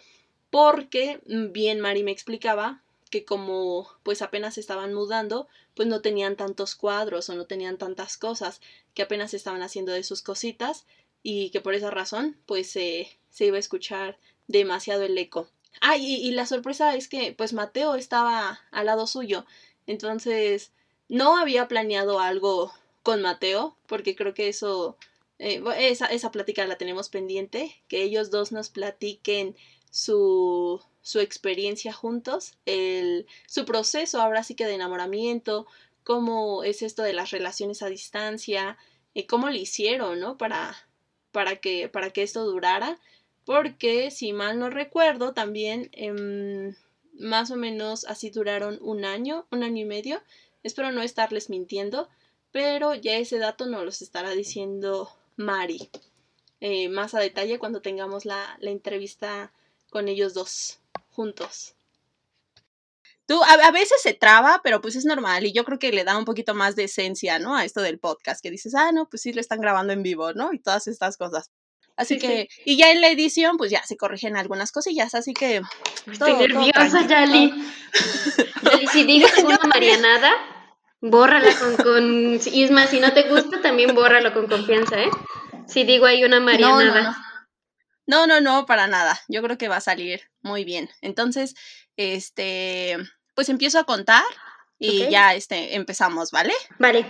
porque 0.52 1.20
mm, 1.26 1.52
bien 1.52 1.80
Mari 1.80 2.04
me 2.04 2.12
explicaba 2.12 2.84
que 3.10 3.26
como 3.26 3.90
pues 4.04 4.22
apenas 4.22 4.58
estaban 4.58 4.94
mudando, 4.94 5.48
pues 5.76 5.88
no 5.88 6.02
tenían 6.02 6.36
tantos 6.36 6.76
cuadros 6.76 7.30
o 7.30 7.36
no 7.36 7.46
tenían 7.46 7.78
tantas 7.78 8.18
cosas, 8.18 8.62
que 8.94 9.02
apenas 9.02 9.34
estaban 9.34 9.62
haciendo 9.62 9.92
de 9.92 10.04
sus 10.04 10.22
cositas 10.22 10.86
y 11.24 11.50
que 11.52 11.62
por 11.62 11.74
esa 11.74 11.92
razón 11.92 12.38
pues 12.46 12.70
se 12.70 13.18
iba 13.40 13.58
a 13.58 13.60
escuchar 13.60 14.18
demasiado 14.48 15.04
el 15.04 15.18
eco. 15.18 15.50
Ah, 15.82 15.98
y, 15.98 16.32
la 16.32 16.46
sorpresa 16.46 16.96
es 16.96 17.08
que 17.08 17.34
pues 17.34 17.54
Mateo 17.54 17.96
estaba 17.96 18.60
al 18.72 18.86
lado 18.88 19.08
suyo, 19.08 19.46
entonces 19.88 20.72
no 21.08 21.38
había 21.38 21.68
planeado 21.68 22.20
algo 22.20 22.74
con 23.04 23.22
Mateo, 23.22 23.78
porque 23.88 24.16
creo 24.16 24.34
que 24.34 24.50
eso, 24.50 24.98
eh, 25.38 25.64
esa, 25.78 26.08
esa 26.08 26.32
plática 26.32 26.66
la 26.66 26.78
tenemos 26.78 27.10
pendiente, 27.10 27.82
que 27.88 28.04
ellos 28.04 28.30
dos 28.30 28.52
nos 28.52 28.70
platiquen 28.70 29.56
su, 29.90 30.82
su 31.10 31.20
experiencia 31.20 31.92
juntos, 31.92 32.54
el, 32.68 33.26
su 33.48 33.66
proceso 33.66 34.22
ahora 34.22 34.44
sí 34.44 34.54
que 34.54 34.68
de 34.68 34.76
enamoramiento, 34.76 35.66
cómo 36.04 36.64
es 36.64 36.84
esto 36.84 37.02
de 37.02 37.14
las 37.14 37.32
relaciones 37.32 37.82
a 37.82 37.88
distancia, 37.90 38.78
y 39.16 39.24
cómo 39.24 39.50
lo 39.50 39.56
hicieron, 39.56 40.20
¿no? 40.20 40.38
Para, 40.38 40.78
para, 41.32 41.56
que, 41.56 41.90
para 41.90 42.12
que 42.12 42.22
esto 42.22 42.46
durara, 42.46 43.00
porque 43.44 44.12
si 44.12 44.34
mal 44.34 44.60
no 44.60 44.70
recuerdo, 44.70 45.34
también 45.34 45.90
em, 45.94 46.76
más 47.14 47.50
o 47.50 47.56
menos 47.56 48.06
así 48.06 48.30
duraron 48.30 48.78
un 48.80 49.04
año, 49.04 49.48
un 49.50 49.64
año 49.64 49.82
y 49.82 49.86
medio, 49.86 50.22
espero 50.62 50.92
no 50.92 51.02
estarles 51.02 51.50
mintiendo, 51.50 52.08
pero 52.52 52.94
ya 52.94 53.18
ese 53.18 53.40
dato 53.40 53.66
nos 53.66 53.84
los 53.84 54.04
estará 54.04 54.30
diciendo 54.30 55.10
Mari. 55.38 55.90
Eh, 56.62 56.88
más 56.90 57.16
a 57.16 57.20
detalle 57.20 57.58
cuando 57.58 57.82
tengamos 57.82 58.26
la, 58.26 58.58
la 58.60 58.70
entrevista 58.70 59.52
con 59.90 60.08
ellos 60.08 60.36
dos 60.36 60.79
juntos. 61.20 61.76
Tú, 63.28 63.44
a, 63.44 63.72
veces 63.72 64.02
se 64.02 64.14
traba, 64.14 64.62
pero 64.64 64.80
pues 64.80 64.96
es 64.96 65.04
normal 65.04 65.46
y 65.46 65.52
yo 65.52 65.66
creo 65.66 65.78
que 65.78 65.92
le 65.92 66.06
da 66.06 66.18
un 66.18 66.24
poquito 66.24 66.56
más 66.56 66.78
de 66.78 66.86
esencia, 66.86 67.40
¿no? 67.40 67.58
A 67.58 67.66
esto 67.66 67.82
del 67.82 68.00
podcast, 68.00 68.42
que 68.42 68.50
dices, 68.50 68.74
ah, 68.74 68.94
no, 68.94 69.10
pues 69.10 69.24
sí 69.24 69.34
lo 69.34 69.42
están 69.42 69.60
grabando 69.60 69.92
en 69.92 70.02
vivo, 70.02 70.32
¿no? 70.32 70.54
Y 70.54 70.60
todas 70.60 70.88
estas 70.88 71.18
cosas. 71.18 71.52
Así 71.98 72.18
que, 72.18 72.48
y 72.64 72.78
ya 72.78 72.92
en 72.94 73.02
la 73.02 73.10
edición, 73.10 73.58
pues 73.58 73.70
ya 73.70 73.84
se 73.84 73.98
corrigen 73.98 74.38
algunas 74.38 74.72
cosillas, 74.72 75.14
así 75.14 75.34
que... 75.34 75.62
Estoy 76.10 76.34
nerviosa, 76.36 77.06
Yali. 77.06 77.52
Yali, 78.64 78.88
si 78.88 79.04
digas 79.04 79.38
una 79.44 79.60
marianada, 79.68 80.32
Bórrala 81.02 81.54
con, 81.60 81.76
con... 81.76 82.36
Isma, 82.36 82.88
si 82.88 83.02
no 83.02 83.12
te 83.12 83.24
gusta, 83.24 83.62
también 83.62 83.94
bórralo 83.94 84.34
con 84.34 84.48
confianza, 84.48 85.02
¿eh? 85.02 85.10
Si 85.68 85.84
digo 85.84 86.06
hay 86.06 86.24
una 86.24 86.40
marianada. 86.40 86.86
No, 86.86 87.02
no, 87.02 87.12
no, 87.12 87.29
para 88.68 88.88
nada. 88.88 89.20
Yo 89.28 89.42
creo 89.42 89.58
que 89.58 89.68
va 89.68 89.78
a 89.78 89.82
salir 89.82 90.22
muy 90.42 90.64
bien. 90.66 90.90
Entonces, 91.02 91.56
este, 91.96 92.98
pues 93.36 93.50
empiezo 93.50 93.80
a 93.80 93.84
contar 93.84 94.24
y 94.78 95.10
ya 95.10 95.34
este, 95.34 95.76
empezamos, 95.76 96.32
¿vale? 96.32 96.54
Vale, 96.78 97.06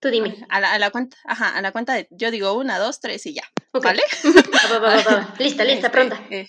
tú 0.00 0.08
dime. 0.08 0.46
A 0.48 0.60
la, 0.60 0.72
a 0.72 0.78
la, 0.78 0.90
cuenta, 0.90 1.16
ajá, 1.24 1.56
a 1.56 1.62
la 1.62 1.72
cuenta 1.72 1.94
de, 1.94 2.08
yo 2.10 2.30
digo 2.30 2.52
una, 2.54 2.78
dos, 2.78 3.00
tres 3.00 3.26
y 3.26 3.34
ya, 3.34 3.42
¿vale? 3.72 4.02
lista, 5.38 5.64
lista, 5.64 5.86
este, 5.86 5.90
pronta. 5.90 6.26
Eh, 6.30 6.48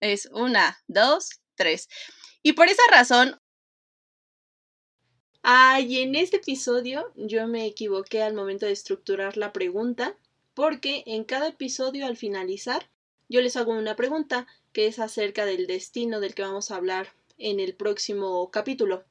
es 0.00 0.28
una, 0.32 0.78
dos, 0.86 1.40
tres. 1.54 1.88
Y 2.42 2.52
por 2.52 2.68
esa 2.68 2.82
razón... 2.90 3.40
Ay, 5.42 6.02
en 6.02 6.16
este 6.16 6.38
episodio 6.38 7.12
yo 7.14 7.46
me 7.46 7.64
equivoqué 7.64 8.22
al 8.22 8.34
momento 8.34 8.66
de 8.66 8.72
estructurar 8.72 9.36
la 9.36 9.52
pregunta, 9.52 10.18
porque 10.52 11.04
en 11.06 11.24
cada 11.24 11.46
episodio 11.46 12.04
al 12.04 12.16
finalizar 12.16 12.90
yo 13.28 13.40
les 13.40 13.56
hago 13.56 13.72
una 13.72 13.96
pregunta 13.96 14.46
que 14.72 14.86
es 14.86 14.98
acerca 14.98 15.44
del 15.46 15.66
destino 15.66 16.20
del 16.20 16.34
que 16.34 16.42
vamos 16.42 16.70
a 16.70 16.76
hablar 16.76 17.14
en 17.38 17.60
el 17.60 17.74
próximo 17.74 18.50
capítulo. 18.50 19.04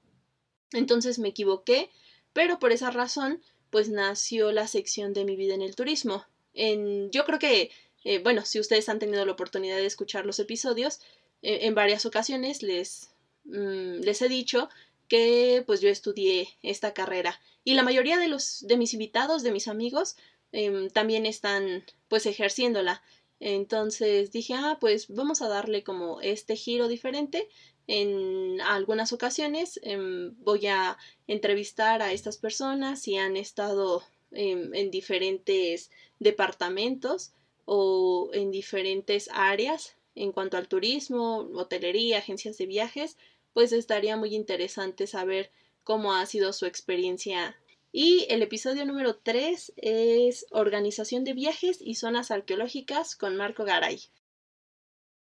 Entonces 0.71 1.19
me 1.19 1.29
equivoqué, 1.29 1.89
pero 2.33 2.59
por 2.59 2.71
esa 2.71 2.91
razón, 2.91 3.41
pues 3.69 3.89
nació 3.89 4.51
la 4.51 4.67
sección 4.67 5.13
de 5.13 5.25
mi 5.25 5.35
vida 5.35 5.53
en 5.53 5.61
el 5.61 5.75
turismo. 5.75 6.25
En, 6.53 7.11
yo 7.11 7.25
creo 7.25 7.39
que, 7.39 7.71
eh, 8.03 8.19
bueno, 8.19 8.45
si 8.45 8.59
ustedes 8.59 8.89
han 8.89 8.99
tenido 8.99 9.25
la 9.25 9.31
oportunidad 9.31 9.77
de 9.77 9.85
escuchar 9.85 10.25
los 10.25 10.39
episodios, 10.39 10.99
eh, 11.41 11.59
en 11.63 11.75
varias 11.75 12.05
ocasiones 12.05 12.63
les, 12.63 13.11
mm, 13.45 13.99
les 14.01 14.21
he 14.21 14.29
dicho 14.29 14.69
que 15.07 15.63
pues 15.65 15.79
yo 15.81 15.89
estudié 15.89 16.49
esta 16.61 16.93
carrera 16.93 17.39
y 17.63 17.73
la 17.73 17.83
mayoría 17.83 18.17
de 18.17 18.27
los 18.27 18.65
de 18.67 18.77
mis 18.77 18.93
invitados, 18.93 19.43
de 19.43 19.51
mis 19.51 19.67
amigos, 19.67 20.15
em, 20.51 20.89
también 20.89 21.25
están 21.25 21.83
pues 22.07 22.25
ejerciéndola. 22.25 23.01
Entonces 23.39 24.31
dije, 24.31 24.53
ah, 24.55 24.77
pues 24.79 25.07
vamos 25.09 25.41
a 25.41 25.47
darle 25.47 25.83
como 25.83 26.21
este 26.21 26.55
giro 26.55 26.87
diferente. 26.87 27.47
En 27.87 28.59
algunas 28.61 29.13
ocasiones 29.13 29.79
em, 29.83 30.35
voy 30.43 30.67
a 30.67 30.97
entrevistar 31.27 32.01
a 32.01 32.11
estas 32.11 32.37
personas 32.37 33.01
si 33.01 33.15
han 33.17 33.37
estado 33.37 34.03
em, 34.31 34.73
en 34.73 34.91
diferentes 34.91 35.91
departamentos 36.19 37.31
o 37.65 38.29
en 38.33 38.51
diferentes 38.51 39.29
áreas 39.31 39.95
en 40.15 40.31
cuanto 40.31 40.57
al 40.57 40.67
turismo, 40.67 41.47
hotelería, 41.53 42.17
agencias 42.17 42.57
de 42.57 42.65
viajes, 42.65 43.17
pues 43.53 43.71
estaría 43.71 44.17
muy 44.17 44.35
interesante 44.35 45.05
saber 45.07 45.51
cómo 45.83 46.13
ha 46.13 46.25
sido 46.25 46.53
su 46.53 46.65
experiencia 46.65 47.55
y 47.91 48.25
el 48.29 48.41
episodio 48.41 48.85
número 48.85 49.17
3 49.17 49.73
es 49.77 50.45
Organización 50.51 51.23
de 51.23 51.33
viajes 51.33 51.77
y 51.81 51.95
zonas 51.95 52.31
arqueológicas 52.31 53.15
con 53.15 53.35
Marco 53.35 53.63
Garay. 53.63 53.99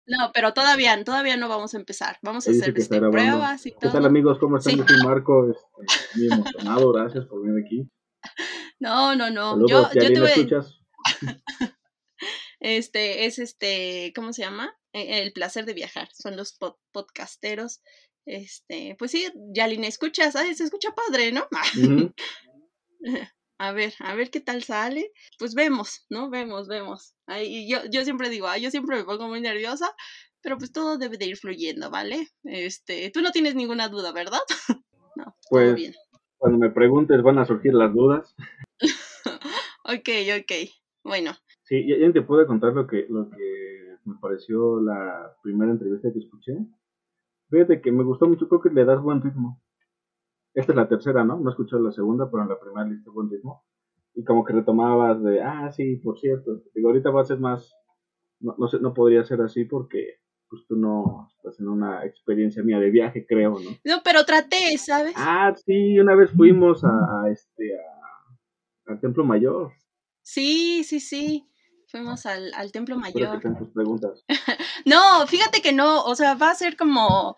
No, 0.07 0.31
pero 0.33 0.55
todavía, 0.55 1.03
todavía 1.03 1.37
no 1.37 1.49
vamos 1.49 1.75
a 1.75 1.79
empezar. 1.79 2.19
Vamos 2.23 2.47
a 2.47 2.53
hacer 2.53 2.73
este, 2.77 3.01
pruebas 3.01 3.67
y 3.67 3.73
todo. 3.73 3.81
¿Qué 3.81 3.89
tal 3.89 4.05
amigos? 4.05 4.39
¿Cómo 4.39 4.59
están? 4.59 4.77
Yo 4.77 4.85
soy 4.87 4.99
Marco, 5.05 5.51
este, 5.51 6.19
muy 6.19 6.27
emocionado, 6.33 6.93
gracias 6.93 7.27
por 7.27 7.43
venir 7.43 7.65
aquí. 7.65 7.91
No, 8.79 9.17
no, 9.17 9.31
no. 9.31 9.67
yo, 9.67 9.89
yo 9.95 10.13
tuve... 10.13 10.33
escuchas? 10.33 10.81
Este, 12.61 13.27
es 13.27 13.39
este, 13.39 14.13
¿cómo 14.15 14.33
se 14.33 14.43
llama? 14.43 14.77
E, 14.93 15.23
el 15.23 15.33
placer 15.33 15.65
de 15.65 15.73
viajar. 15.73 16.09
Son 16.13 16.37
los 16.37 16.59
podcasteros. 16.93 17.81
Este, 18.27 18.97
pues 18.99 19.13
sí, 19.13 19.29
Yalina, 19.55 19.87
escuchas, 19.87 20.33
se 20.35 20.65
escucha 20.65 20.95
padre, 20.95 21.33
¿no? 21.33 21.47
a 23.59 23.73
ver, 23.73 23.93
a 24.01 24.15
ver 24.15 24.31
qué 24.31 24.41
tal 24.41 24.63
sale. 24.63 25.13
Pues 25.39 25.55
vemos, 25.55 26.07
¿no? 26.11 26.31
Vemos, 26.31 26.69
vemos. 26.69 27.15
Ahí, 27.27 27.69
yo, 27.69 27.79
yo 27.91 28.05
siempre 28.05 28.29
digo, 28.29 28.49
yo 28.61 28.71
siempre 28.71 28.97
me 28.97 29.05
pongo 29.05 29.29
muy 29.29 29.41
nerviosa, 29.41 29.87
pero 30.43 30.59
pues 30.59 30.73
todo 30.73 30.99
debe 30.99 31.19
de 31.19 31.27
ir 31.27 31.37
fluyendo, 31.37 31.91
¿vale? 31.91 32.29
Este, 32.45 33.11
tú 33.11 33.21
no 33.21 33.31
tienes 33.33 33.55
ninguna 33.55 33.89
duda, 33.89 34.13
¿verdad? 34.13 34.39
no, 35.17 35.37
pues 35.51 35.75
bien. 35.75 35.95
cuando 36.39 36.59
me 36.59 36.71
preguntes 36.71 37.23
van 37.23 37.39
a 37.39 37.47
surgir 37.47 37.75
las 37.75 37.93
dudas. 37.93 38.35
ok, 39.85 40.09
ok. 40.41 40.53
Bueno. 41.03 41.33
Sí, 41.65 41.85
ya, 41.89 42.13
te 42.13 42.23
puedo 42.23 42.47
contar 42.47 42.75
lo 42.75 42.87
que, 42.87 43.07
lo 43.09 43.29
que 43.31 43.97
me 44.05 44.15
pareció 44.21 44.81
la 44.81 45.37
primera 45.43 45.73
entrevista 45.73 46.13
que 46.13 46.21
escuché. 46.21 46.53
Fíjate 47.51 47.81
que 47.81 47.93
me 47.93 48.05
gustó 48.05 48.27
mucho, 48.27 48.49
creo 48.49 48.61
que 48.61 48.71
le 48.71 48.85
das 48.85 49.01
buen 49.01 49.21
ritmo. 49.23 49.61
Esta 50.57 50.73
es 50.73 50.77
la 50.77 50.89
tercera, 50.89 51.23
¿no? 51.23 51.39
No 51.39 51.51
escuché 51.51 51.77
la 51.79 51.93
segunda, 51.93 52.31
pero 52.31 52.43
en 52.43 52.49
la 52.49 52.59
primera 52.59 52.89
le 52.89 52.99
buen 53.11 53.29
ritmo. 53.29 53.63
Y 54.15 54.25
como 54.25 54.43
que 54.43 54.55
retomabas 54.55 55.23
de, 55.23 55.43
ah, 55.43 55.71
sí, 55.71 55.97
por 55.97 56.19
cierto. 56.19 56.63
Digo, 56.75 56.89
ahorita 56.89 57.11
va 57.11 57.21
a 57.21 57.27
ser 57.27 57.39
más, 57.39 57.77
no, 58.41 58.55
no, 58.57 58.67
sé, 58.67 58.79
no 58.81 58.95
podría 58.95 59.23
ser 59.23 59.43
así 59.43 59.67
porque 59.67 60.15
pues 60.49 60.63
tú 60.67 60.77
no 60.77 61.29
estás 61.37 61.61
en 61.61 61.69
una 61.69 62.07
experiencia 62.07 62.63
mía 62.63 62.79
de 62.79 62.89
viaje, 62.89 63.27
creo, 63.27 63.51
¿no? 63.51 63.71
No, 63.85 64.01
pero 64.03 64.25
traté, 64.25 64.79
¿sabes? 64.79 65.13
Ah, 65.15 65.53
sí, 65.55 65.99
una 65.99 66.15
vez 66.15 66.31
fuimos 66.31 66.83
a, 66.85 67.29
este, 67.31 67.77
a, 67.77 68.93
al 68.93 69.01
Templo 69.01 69.25
Mayor. 69.27 69.73
Sí, 70.23 70.85
sí, 70.85 71.01
sí. 71.01 71.47
Fuimos 71.89 72.25
al, 72.25 72.55
al 72.55 72.73
Templo 72.73 72.97
Mayor. 72.97 73.43
Que 73.43 73.51
tus 73.51 73.69
preguntas. 73.73 74.25
no, 74.87 75.27
fíjate 75.27 75.61
que 75.61 75.75
no, 75.75 76.03
o 76.05 76.15
sea, 76.15 76.35
va 76.35 76.51
a 76.51 76.55
ser 76.55 76.79
como, 76.79 77.37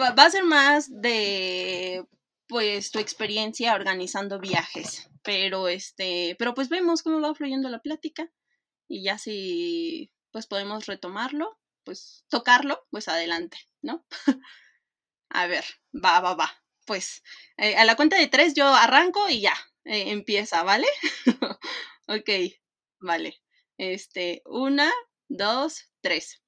va 0.00 0.08
a 0.16 0.30
ser 0.30 0.44
más 0.44 0.90
de 1.00 2.04
pues 2.48 2.90
tu 2.90 2.98
experiencia 2.98 3.74
organizando 3.74 4.38
viajes. 4.38 5.08
Pero 5.22 5.68
este, 5.68 6.36
pero 6.38 6.54
pues 6.54 6.68
vemos 6.68 7.02
cómo 7.02 7.20
va 7.20 7.34
fluyendo 7.34 7.68
la 7.68 7.82
plática 7.82 8.30
y 8.88 9.02
ya 9.02 9.18
si 9.18 10.12
pues 10.30 10.46
podemos 10.46 10.86
retomarlo, 10.86 11.58
pues 11.84 12.24
tocarlo, 12.28 12.86
pues 12.90 13.08
adelante, 13.08 13.58
¿no? 13.82 14.06
a 15.30 15.46
ver, 15.46 15.64
va, 15.92 16.20
va, 16.20 16.34
va. 16.34 16.62
Pues 16.84 17.22
eh, 17.56 17.76
a 17.76 17.84
la 17.84 17.96
cuenta 17.96 18.16
de 18.16 18.28
tres 18.28 18.54
yo 18.54 18.66
arranco 18.66 19.28
y 19.28 19.40
ya, 19.40 19.54
eh, 19.84 20.10
empieza, 20.10 20.62
¿vale? 20.62 20.86
ok, 22.06 22.30
vale. 23.00 23.40
Este, 23.78 24.42
una, 24.46 24.92
dos, 25.28 25.90
tres. 26.00 26.42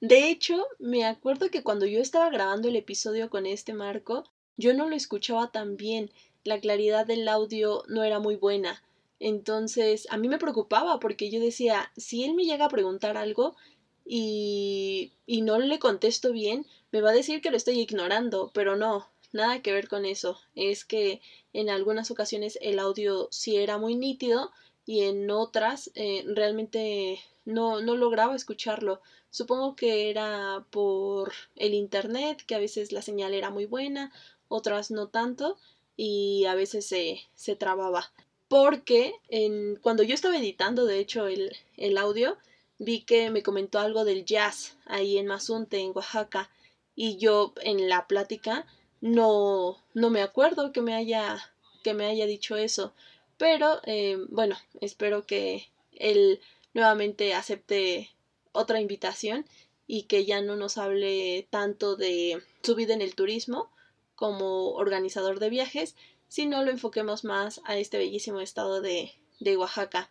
De 0.00 0.28
hecho, 0.28 0.66
me 0.78 1.06
acuerdo 1.06 1.50
que 1.50 1.62
cuando 1.62 1.86
yo 1.86 2.00
estaba 2.00 2.28
grabando 2.30 2.68
el 2.68 2.76
episodio 2.76 3.30
con 3.30 3.46
este 3.46 3.72
Marco, 3.72 4.33
yo 4.56 4.74
no 4.74 4.88
lo 4.88 4.96
escuchaba 4.96 5.50
tan 5.50 5.76
bien, 5.76 6.10
la 6.44 6.60
claridad 6.60 7.06
del 7.06 7.26
audio 7.28 7.82
no 7.88 8.04
era 8.04 8.18
muy 8.18 8.36
buena. 8.36 8.82
Entonces, 9.20 10.06
a 10.10 10.18
mí 10.18 10.28
me 10.28 10.38
preocupaba 10.38 11.00
porque 11.00 11.30
yo 11.30 11.40
decía, 11.40 11.90
si 11.96 12.24
él 12.24 12.34
me 12.34 12.44
llega 12.44 12.66
a 12.66 12.70
preguntar 12.70 13.16
algo 13.16 13.56
y, 14.04 15.12
y 15.26 15.42
no 15.42 15.58
le 15.58 15.78
contesto 15.78 16.32
bien, 16.32 16.66
me 16.92 17.00
va 17.00 17.10
a 17.10 17.14
decir 17.14 17.40
que 17.40 17.50
lo 17.50 17.56
estoy 17.56 17.80
ignorando, 17.80 18.50
pero 18.52 18.76
no, 18.76 19.08
nada 19.32 19.62
que 19.62 19.72
ver 19.72 19.88
con 19.88 20.04
eso. 20.04 20.38
Es 20.54 20.84
que 20.84 21.20
en 21.52 21.70
algunas 21.70 22.10
ocasiones 22.10 22.58
el 22.62 22.78
audio 22.78 23.28
sí 23.30 23.56
era 23.56 23.78
muy 23.78 23.96
nítido 23.96 24.50
y 24.86 25.02
en 25.02 25.30
otras 25.30 25.90
eh, 25.94 26.24
realmente 26.26 27.20
no, 27.44 27.80
no 27.80 27.96
lograba 27.96 28.36
escucharlo. 28.36 29.00
Supongo 29.30 29.74
que 29.74 30.10
era 30.10 30.64
por 30.70 31.32
el 31.56 31.74
internet, 31.74 32.42
que 32.46 32.54
a 32.54 32.60
veces 32.60 32.92
la 32.92 33.02
señal 33.02 33.34
era 33.34 33.50
muy 33.50 33.66
buena, 33.66 34.12
otras 34.54 34.92
no 34.92 35.08
tanto 35.08 35.58
y 35.96 36.44
a 36.46 36.54
veces 36.54 36.86
se, 36.86 37.20
se 37.34 37.56
trababa. 37.56 38.12
Porque 38.48 39.14
en, 39.28 39.76
cuando 39.76 40.02
yo 40.02 40.14
estaba 40.14 40.36
editando, 40.36 40.84
de 40.86 41.00
hecho, 41.00 41.26
el, 41.26 41.56
el 41.76 41.98
audio, 41.98 42.36
vi 42.78 43.00
que 43.00 43.30
me 43.30 43.42
comentó 43.42 43.80
algo 43.80 44.04
del 44.04 44.24
jazz 44.24 44.76
ahí 44.86 45.18
en 45.18 45.26
Mazunte, 45.26 45.78
en 45.80 45.92
Oaxaca, 45.94 46.50
y 46.94 47.16
yo 47.16 47.52
en 47.62 47.88
la 47.88 48.06
plática 48.06 48.66
no, 49.00 49.82
no 49.92 50.10
me 50.10 50.22
acuerdo 50.22 50.72
que 50.72 50.82
me 50.82 50.94
haya, 50.94 51.52
que 51.82 51.94
me 51.94 52.06
haya 52.06 52.26
dicho 52.26 52.56
eso. 52.56 52.92
Pero 53.36 53.80
eh, 53.84 54.18
bueno, 54.28 54.56
espero 54.80 55.26
que 55.26 55.68
él 55.92 56.40
nuevamente 56.74 57.34
acepte 57.34 58.10
otra 58.52 58.80
invitación 58.80 59.46
y 59.86 60.04
que 60.04 60.24
ya 60.24 60.40
no 60.40 60.54
nos 60.54 60.78
hable 60.78 61.46
tanto 61.50 61.96
de 61.96 62.40
su 62.62 62.74
vida 62.74 62.94
en 62.94 63.02
el 63.02 63.14
turismo, 63.14 63.68
como 64.14 64.70
organizador 64.72 65.38
de 65.40 65.50
viajes, 65.50 65.96
sino 66.28 66.62
lo 66.62 66.70
enfoquemos 66.70 67.24
más 67.24 67.60
a 67.64 67.76
este 67.76 67.98
bellísimo 67.98 68.40
estado 68.40 68.80
de, 68.80 69.12
de 69.40 69.56
Oaxaca. 69.56 70.10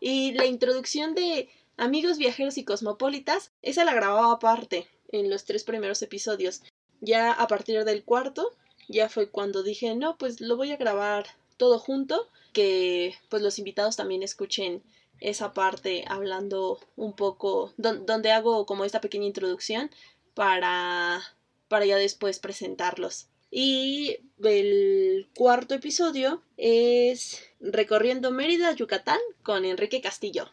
Y 0.00 0.32
la 0.32 0.46
introducción 0.46 1.14
de 1.14 1.48
Amigos 1.76 2.18
Viajeros 2.18 2.58
y 2.58 2.64
Cosmopolitas, 2.64 3.52
esa 3.62 3.84
la 3.84 3.94
grababa 3.94 4.32
aparte 4.32 4.88
en 5.08 5.30
los 5.30 5.44
tres 5.44 5.64
primeros 5.64 6.02
episodios. 6.02 6.62
Ya 7.00 7.32
a 7.32 7.46
partir 7.48 7.84
del 7.84 8.04
cuarto, 8.04 8.52
ya 8.88 9.08
fue 9.08 9.28
cuando 9.28 9.62
dije, 9.62 9.94
no, 9.94 10.16
pues 10.16 10.40
lo 10.40 10.56
voy 10.56 10.72
a 10.72 10.76
grabar 10.76 11.26
todo 11.56 11.78
junto, 11.78 12.28
que 12.52 13.14
pues 13.28 13.42
los 13.42 13.58
invitados 13.58 13.96
también 13.96 14.22
escuchen 14.22 14.82
esa 15.20 15.52
parte 15.52 16.04
hablando 16.08 16.78
un 16.96 17.14
poco, 17.14 17.72
donde 17.76 18.32
hago 18.32 18.66
como 18.66 18.84
esta 18.84 19.00
pequeña 19.00 19.26
introducción 19.26 19.90
para, 20.34 21.22
para 21.68 21.86
ya 21.86 21.96
después 21.96 22.38
presentarlos. 22.38 23.28
Y 23.56 24.18
el 24.42 25.28
cuarto 25.32 25.76
episodio 25.76 26.42
es 26.56 27.40
Recorriendo 27.60 28.32
Mérida, 28.32 28.72
Yucatán, 28.72 29.20
con 29.44 29.64
Enrique 29.64 30.00
Castillo. 30.00 30.50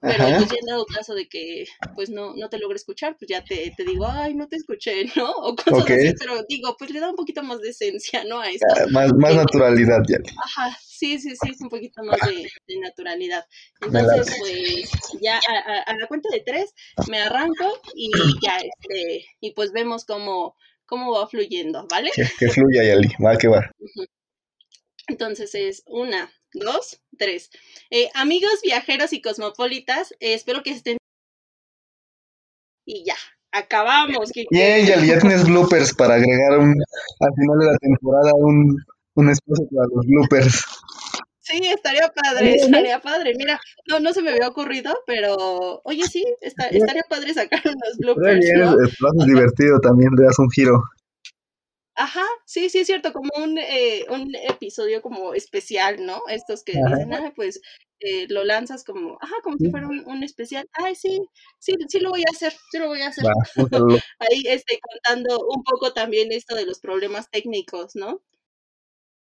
Pero 0.00 0.24
Ajá. 0.24 0.36
pues 0.38 0.50
ya 0.50 0.56
en 0.60 0.66
dado 0.66 0.86
caso 0.86 1.14
de 1.14 1.28
que 1.28 1.66
pues 1.94 2.08
no, 2.08 2.34
no 2.36 2.48
te 2.48 2.58
logre 2.58 2.76
escuchar, 2.76 3.16
pues 3.18 3.28
ya 3.28 3.44
te, 3.44 3.70
te 3.76 3.84
digo, 3.84 4.06
ay, 4.06 4.32
no 4.34 4.48
te 4.48 4.56
escuché, 4.56 5.04
¿no? 5.16 5.30
O 5.30 5.54
cosas 5.56 5.90
así, 5.90 6.14
pero 6.18 6.42
digo, 6.48 6.74
pues 6.78 6.90
le 6.90 7.00
da 7.00 7.10
un 7.10 7.16
poquito 7.16 7.42
más 7.42 7.60
de 7.60 7.68
esencia, 7.68 8.24
¿no? 8.24 8.40
A 8.40 8.48
esto. 8.48 8.66
Ah, 8.74 8.86
Más, 8.90 9.12
más 9.14 9.32
Sí. 9.32 9.36
naturalidad, 9.36 10.00
ya. 10.08 10.16
Ajá, 10.42 10.78
sí, 10.82 11.18
sí, 11.18 11.36
sí, 11.36 11.50
es 11.50 11.60
un 11.60 11.68
poquito 11.68 12.02
más 12.02 12.18
de, 12.26 12.48
de 12.66 12.80
naturalidad. 12.80 13.44
Entonces, 13.82 14.34
pues, 14.38 14.90
ya 15.20 15.36
a, 15.36 15.72
a- 15.72 15.82
a 15.82 15.96
la 15.98 16.06
cuenta 16.06 16.30
de 16.32 16.40
tres 16.40 16.72
me 17.10 17.20
arranco 17.20 17.78
y 17.94 18.10
ya, 18.42 18.56
este, 18.58 19.26
y 19.40 19.50
pues 19.52 19.72
vemos 19.72 20.04
cómo, 20.06 20.56
cómo 20.86 21.12
va 21.12 21.26
fluyendo, 21.28 21.86
¿vale? 21.90 22.10
Que, 22.14 22.26
que 22.38 22.48
fluya, 22.48 22.84
Yali. 22.84 23.08
Va 23.24 23.36
que 23.36 23.48
va. 23.48 23.70
Entonces 25.06 25.54
es 25.54 25.82
una, 25.86 26.30
dos, 26.52 27.00
tres. 27.18 27.50
Eh, 27.90 28.10
amigos 28.14 28.60
viajeros 28.62 29.12
y 29.12 29.20
cosmopolitas, 29.20 30.12
eh, 30.20 30.34
espero 30.34 30.62
que 30.62 30.70
estén. 30.70 30.96
Y 32.86 33.04
ya, 33.04 33.16
acabamos. 33.52 34.30
Bien, 34.50 34.86
Yali, 34.86 35.08
ya 35.08 35.18
tienes 35.18 35.44
bloopers 35.44 35.94
para 35.94 36.14
agregar 36.14 36.58
un, 36.58 36.74
al 37.20 37.34
final 37.34 37.58
de 37.58 37.66
la 37.66 37.78
temporada 37.78 38.32
un, 38.34 38.76
un 39.14 39.30
espacio 39.30 39.66
para 39.70 39.88
los 39.94 40.06
bloopers. 40.06 40.64
Sí, 41.44 41.60
estaría 41.66 42.08
padre, 42.08 42.54
estaría 42.54 43.00
padre. 43.00 43.34
Mira, 43.36 43.60
no, 43.86 44.00
no 44.00 44.14
se 44.14 44.22
me 44.22 44.30
había 44.30 44.48
ocurrido, 44.48 44.98
pero 45.06 45.82
oye, 45.84 46.02
sí, 46.04 46.24
está- 46.40 46.68
estaría 46.68 47.02
padre 47.06 47.34
sacar 47.34 47.60
unos 47.76 47.98
bloopers, 47.98 48.46
¿no? 48.56 48.82
es, 48.82 48.92
es 48.92 49.26
divertido 49.26 49.78
también, 49.80 50.10
le 50.16 50.24
das 50.24 50.38
un 50.38 50.50
giro. 50.50 50.82
Ajá, 51.96 52.24
sí, 52.46 52.70
sí, 52.70 52.78
es 52.78 52.86
cierto, 52.86 53.12
como 53.12 53.28
un, 53.36 53.58
eh, 53.58 54.06
un 54.08 54.34
episodio 54.34 55.02
como 55.02 55.34
especial, 55.34 56.04
¿no? 56.04 56.22
Estos 56.28 56.64
que 56.64 56.78
Ajá. 56.78 56.96
dicen, 56.96 57.12
ah, 57.12 57.32
pues 57.36 57.60
eh, 58.00 58.26
lo 58.30 58.42
lanzas 58.44 58.82
como, 58.82 59.18
ajá, 59.20 59.34
como 59.42 59.58
si 59.58 59.70
fuera 59.70 59.86
un, 59.86 60.02
un 60.06 60.22
especial. 60.24 60.66
Ay, 60.72 60.94
sí, 60.94 61.20
sí, 61.58 61.74
sí 61.88 62.00
lo 62.00 62.08
voy 62.08 62.22
a 62.22 62.34
hacer, 62.34 62.54
sí 62.72 62.78
lo 62.78 62.88
voy 62.88 63.02
a 63.02 63.08
hacer. 63.08 63.24
Ahí 64.18 64.42
estoy 64.46 64.78
contando 64.80 65.38
un 65.46 65.62
poco 65.62 65.92
también 65.92 66.32
esto 66.32 66.56
de 66.56 66.64
los 66.64 66.80
problemas 66.80 67.30
técnicos, 67.30 67.94
¿no? 67.94 68.22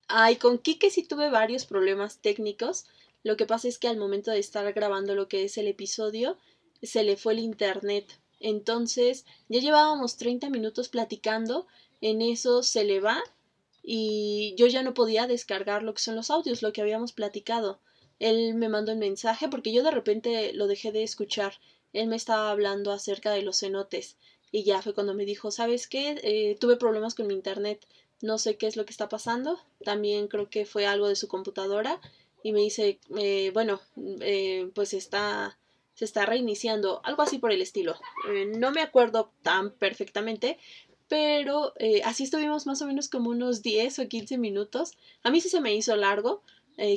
Ay, 0.07 0.35
con 0.35 0.57
Kike 0.57 0.89
sí 0.89 1.03
tuve 1.03 1.29
varios 1.29 1.65
problemas 1.65 2.19
técnicos. 2.19 2.85
Lo 3.23 3.37
que 3.37 3.45
pasa 3.45 3.67
es 3.67 3.79
que 3.79 3.87
al 3.87 3.97
momento 3.97 4.31
de 4.31 4.39
estar 4.39 4.71
grabando 4.73 5.15
lo 5.15 5.27
que 5.27 5.43
es 5.43 5.57
el 5.57 5.67
episodio, 5.67 6.37
se 6.81 7.03
le 7.03 7.17
fue 7.17 7.33
el 7.33 7.39
internet. 7.39 8.19
Entonces, 8.39 9.25
ya 9.47 9.59
llevábamos 9.61 10.17
30 10.17 10.49
minutos 10.49 10.89
platicando, 10.89 11.67
en 12.01 12.21
eso 12.21 12.63
se 12.63 12.83
le 12.83 12.99
va 12.99 13.23
y 13.81 14.55
yo 14.57 14.67
ya 14.67 14.83
no 14.83 14.93
podía 14.93 15.27
descargar 15.27 15.83
lo 15.83 15.93
que 15.93 16.01
son 16.01 16.15
los 16.15 16.29
audios, 16.29 16.61
lo 16.61 16.73
que 16.73 16.81
habíamos 16.81 17.13
platicado. 17.13 17.79
Él 18.19 18.55
me 18.55 18.69
mandó 18.69 18.93
un 18.93 18.99
mensaje 18.99 19.47
porque 19.47 19.71
yo 19.71 19.83
de 19.83 19.91
repente 19.91 20.53
lo 20.53 20.67
dejé 20.67 20.91
de 20.91 21.03
escuchar. 21.03 21.53
Él 21.93 22.07
me 22.07 22.17
estaba 22.17 22.51
hablando 22.51 22.91
acerca 22.91 23.31
de 23.31 23.41
los 23.41 23.59
cenotes 23.59 24.17
y 24.51 24.63
ya 24.63 24.81
fue 24.81 24.93
cuando 24.93 25.13
me 25.13 25.25
dijo, 25.25 25.49
¿sabes 25.49 25.87
qué? 25.87 26.19
Eh, 26.23 26.57
tuve 26.59 26.75
problemas 26.77 27.15
con 27.15 27.27
mi 27.27 27.33
internet, 27.33 27.85
no 28.23 28.37
sé 28.37 28.55
qué 28.55 28.67
es 28.67 28.77
lo 28.77 28.85
que 28.85 28.91
está 28.91 29.09
pasando. 29.09 29.59
También 29.83 30.27
creo 30.27 30.49
que 30.49 30.65
fue 30.65 30.87
algo 30.87 31.09
de 31.09 31.17
su 31.17 31.27
computadora 31.27 31.99
y 32.41 32.53
me 32.53 32.61
dice, 32.61 32.99
eh, 33.17 33.51
bueno, 33.53 33.81
eh, 34.21 34.71
pues 34.73 34.93
está, 34.93 35.57
se 35.93 36.05
está 36.05 36.25
reiniciando, 36.25 37.01
algo 37.03 37.21
así 37.21 37.37
por 37.37 37.51
el 37.51 37.61
estilo. 37.61 37.95
Eh, 38.29 38.45
no 38.45 38.71
me 38.71 38.81
acuerdo 38.81 39.31
tan 39.43 39.71
perfectamente, 39.71 40.57
pero 41.09 41.73
así 42.05 42.23
estuvimos 42.23 42.65
más 42.65 42.81
o 42.81 42.87
menos 42.87 43.09
como 43.09 43.29
unos 43.29 43.61
10 43.61 43.99
o 43.99 44.07
15 44.07 44.37
minutos. 44.37 44.93
A 45.21 45.29
mí 45.29 45.41
sí 45.41 45.49
se 45.49 45.61
me 45.61 45.75
hizo 45.75 45.95
largo, 45.97 46.41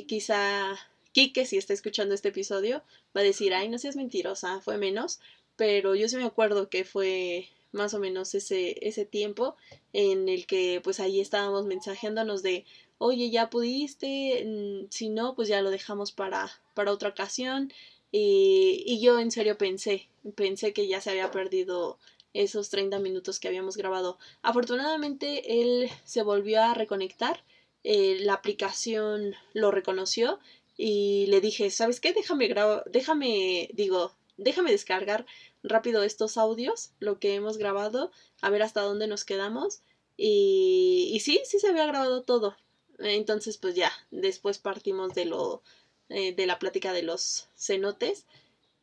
quizá 0.07 0.75
Kike, 1.11 1.45
si 1.45 1.57
está 1.57 1.73
escuchando 1.73 2.15
este 2.15 2.29
episodio, 2.29 2.81
va 3.15 3.21
a 3.21 3.23
decir, 3.25 3.53
ay, 3.53 3.67
no 3.67 3.77
seas 3.77 3.97
mentirosa, 3.97 4.61
fue 4.61 4.77
menos, 4.77 5.19
pero 5.57 5.93
yo 5.93 6.07
sí 6.07 6.15
me 6.15 6.23
acuerdo 6.23 6.69
que 6.69 6.83
fue 6.83 7.49
más 7.71 7.93
o 7.93 7.99
menos 7.99 8.33
ese, 8.35 8.77
ese 8.87 9.05
tiempo 9.05 9.55
en 9.93 10.29
el 10.29 10.45
que 10.47 10.81
pues 10.83 10.99
ahí 10.99 11.19
estábamos 11.19 11.65
mensajeándonos 11.65 12.43
de, 12.43 12.65
oye, 12.97 13.29
ya 13.29 13.49
pudiste, 13.49 14.43
Mm, 14.45 14.87
si 14.89 15.09
no, 15.09 15.35
pues 15.35 15.47
ya 15.47 15.61
lo 15.61 15.69
dejamos 15.71 16.11
para, 16.11 16.49
para 16.73 16.91
otra 16.91 17.09
ocasión. 17.09 17.71
Y, 18.11 18.83
y 18.85 19.01
yo 19.01 19.19
en 19.19 19.31
serio 19.31 19.57
pensé, 19.57 20.07
pensé 20.35 20.73
que 20.73 20.87
ya 20.87 21.01
se 21.01 21.11
había 21.11 21.31
perdido 21.31 21.99
esos 22.33 22.69
30 22.69 22.99
minutos 22.99 23.39
que 23.39 23.47
habíamos 23.47 23.77
grabado. 23.77 24.17
Afortunadamente 24.41 25.61
él 25.61 25.89
se 26.05 26.23
volvió 26.23 26.61
a 26.61 26.73
reconectar, 26.73 27.43
eh, 27.83 28.17
la 28.21 28.33
aplicación 28.33 29.35
lo 29.53 29.71
reconoció 29.71 30.39
y 30.77 31.25
le 31.27 31.41
dije, 31.41 31.69
¿sabes 31.71 31.99
qué? 31.99 32.13
Déjame 32.13 32.47
grabar, 32.47 32.83
déjame, 32.91 33.69
digo, 33.73 34.13
déjame 34.37 34.71
descargar 34.71 35.25
rápido 35.63 36.03
estos 36.03 36.37
audios, 36.37 36.91
lo 36.99 37.19
que 37.19 37.35
hemos 37.35 37.57
grabado, 37.57 38.11
a 38.41 38.49
ver 38.49 38.61
hasta 38.63 38.81
dónde 38.81 39.07
nos 39.07 39.25
quedamos. 39.25 39.81
Y, 40.17 41.09
y 41.13 41.19
sí, 41.19 41.41
sí 41.45 41.59
se 41.59 41.67
había 41.69 41.85
grabado 41.85 42.23
todo. 42.23 42.55
Entonces, 42.99 43.57
pues 43.57 43.75
ya, 43.75 43.91
después 44.11 44.57
partimos 44.57 45.13
de 45.13 45.25
lo 45.25 45.61
eh, 46.09 46.33
de 46.33 46.45
la 46.47 46.57
plática 46.59 46.93
de 46.93 47.03
los 47.03 47.47
cenotes. 47.55 48.25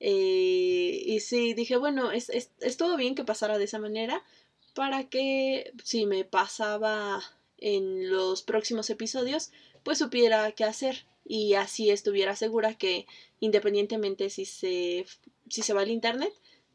Eh, 0.01 1.03
y 1.07 1.21
sí, 1.21 1.55
dije, 1.55 1.77
bueno, 1.77 2.13
es, 2.13 2.29
es- 2.31 2.51
estuvo 2.61 2.97
bien 2.97 3.15
que 3.15 3.25
pasara 3.25 3.59
de 3.59 3.65
esa 3.65 3.79
manera 3.79 4.23
para 4.75 5.09
que 5.09 5.73
si 5.85 6.07
me 6.07 6.25
pasaba 6.25 7.23
en 7.59 8.11
los 8.11 8.43
próximos 8.43 8.91
episodios, 8.91 9.51
pues 9.85 9.99
supiera 9.99 10.51
qué 10.53 10.65
hacer 10.65 11.07
y 11.25 11.55
así 11.55 11.91
estuviera 11.91 12.37
segura 12.37 12.75
que 12.77 13.07
independientemente 13.41 14.29
si 14.31 14.45
se, 14.45 15.07
si 15.49 15.63
se 15.63 15.73
va 15.73 15.83
el 15.85 15.91
internet, 15.91 16.33